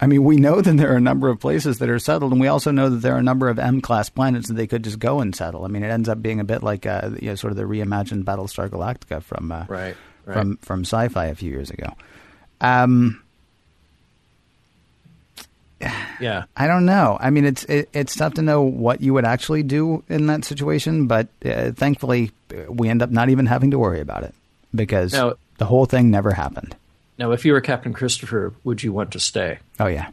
[0.00, 2.40] I mean, we know that there are a number of places that are settled, and
[2.40, 4.98] we also know that there are a number of M-class planets that they could just
[4.98, 5.64] go and settle.
[5.64, 7.64] I mean, it ends up being a bit like uh, you know, sort of the
[7.64, 10.34] reimagined Battlestar Galactica from uh, right, right.
[10.34, 11.94] from from sci-fi a few years ago.
[12.62, 13.22] Um,
[16.20, 17.18] yeah, I don't know.
[17.20, 20.46] I mean, it's it, it's tough to know what you would actually do in that
[20.46, 22.30] situation, but uh, thankfully,
[22.68, 24.34] we end up not even having to worry about it
[24.74, 26.74] because now, the whole thing never happened.
[27.20, 29.58] Now, if you were Captain Christopher, would you want to stay?
[29.78, 30.08] Oh yeah.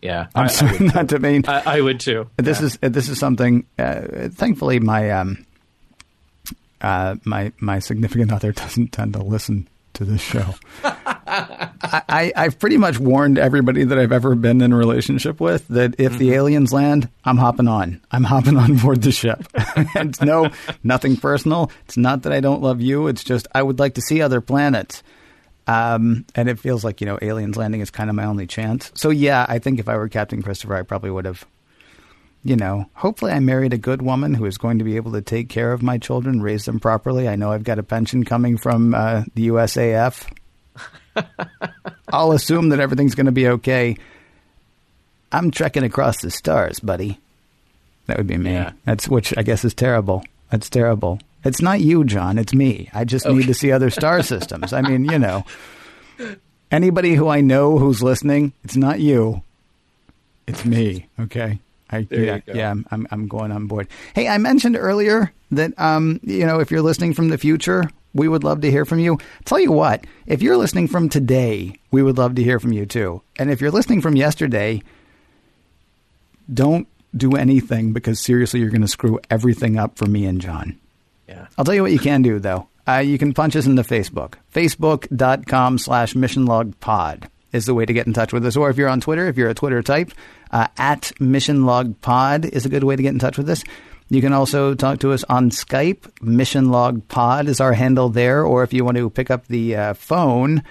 [0.00, 1.44] Yeah, I'm I, sorry I not to mean.
[1.46, 2.30] I, I would too.
[2.36, 2.66] This yeah.
[2.66, 3.66] is this is something.
[3.78, 5.44] Uh, thankfully, my um,
[6.80, 10.54] uh, my my significant other doesn't tend to listen to this show.
[11.28, 15.96] I, have pretty much warned everybody that I've ever been in a relationship with that
[15.98, 16.18] if mm-hmm.
[16.18, 18.00] the aliens land, I'm hopping on.
[18.10, 19.46] I'm hopping on board the ship.
[19.54, 20.50] it's no
[20.82, 21.70] nothing personal.
[21.84, 23.08] It's not that I don't love you.
[23.08, 25.02] It's just I would like to see other planets.
[25.66, 28.92] Um, and it feels like you know aliens landing is kind of my only chance.
[28.94, 31.44] So yeah, I think if I were Captain Christopher, I probably would have
[32.46, 35.20] you know, hopefully I married a good woman who is going to be able to
[35.20, 37.28] take care of my children, raise them properly.
[37.28, 40.32] I know I've got a pension coming from uh, the USAF.
[42.08, 43.96] I'll assume that everything's going to be okay.
[45.32, 47.18] I'm trekking across the stars, buddy.
[48.06, 48.52] That would be me.
[48.52, 48.72] Yeah.
[48.84, 50.22] That's which I guess is terrible.
[50.50, 51.18] That's terrible.
[51.46, 52.38] It's not you, John.
[52.38, 52.90] It's me.
[52.92, 53.36] I just okay.
[53.36, 54.72] need to see other star systems.
[54.72, 55.44] I mean, you know,
[56.70, 59.42] anybody who I know who's listening, it's not you.
[60.46, 61.06] It's me.
[61.18, 61.58] Okay.
[61.88, 63.86] I, yeah, yeah, I'm, I'm going on board.
[64.14, 68.26] Hey, I mentioned earlier that, um, you know, if you're listening from the future, we
[68.26, 69.18] would love to hear from you.
[69.44, 72.86] Tell you what, if you're listening from today, we would love to hear from you
[72.86, 73.22] too.
[73.38, 74.82] And if you're listening from yesterday,
[76.52, 80.78] don't do anything because seriously, you're going to screw everything up for me and John.
[81.28, 81.46] Yeah.
[81.58, 82.68] I'll tell you what you can do though.
[82.88, 84.34] Uh, you can punch us into Facebook.
[84.54, 88.56] Facebook.com slash missionlogpod is the way to get in touch with us.
[88.56, 90.12] Or if you're on Twitter, if you're a Twitter type,
[90.50, 93.64] uh, at Mission Log Pod is a good way to get in touch with us.
[94.08, 96.22] You can also talk to us on Skype.
[96.22, 98.44] Mission Log Pod is our handle there.
[98.44, 100.62] Or if you want to pick up the uh, phone,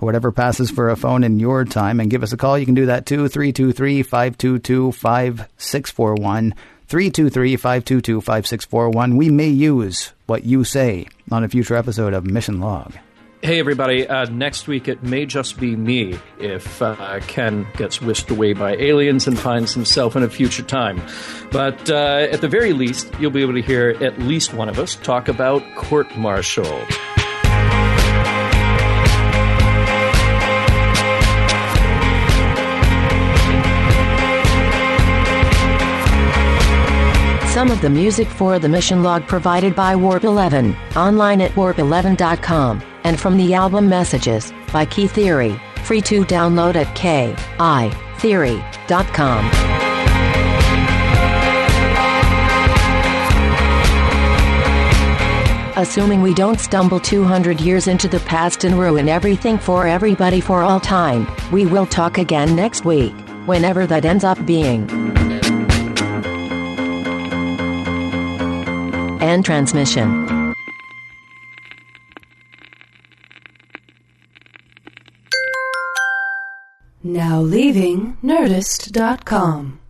[0.00, 2.66] or whatever passes for a phone in your time, and give us a call, you
[2.66, 3.26] can do that too.
[3.26, 6.54] 323 522 5641.
[6.88, 9.16] 323 522 5641.
[9.16, 12.94] We may use what you say on a future episode of Mission Log.
[13.42, 14.08] Hey, everybody.
[14.08, 18.74] Uh, next week, it may just be me if uh, Ken gets whisked away by
[18.76, 21.00] aliens and finds himself in a future time.
[21.52, 24.78] But uh, at the very least, you'll be able to hear at least one of
[24.78, 26.84] us talk about court martial.
[37.58, 42.80] Some of the music for the mission log provided by Warp 11, online at warp11.com
[43.02, 47.90] and from the album Messages by Key Theory, free to download at keytheory.com.
[55.76, 60.62] Assuming we don't stumble 200 years into the past and ruin everything for everybody for
[60.62, 63.12] all time, we will talk again next week,
[63.46, 65.17] whenever that ends up being.
[69.20, 70.54] End transmission.
[77.02, 79.80] Now leaving Nerdist.com.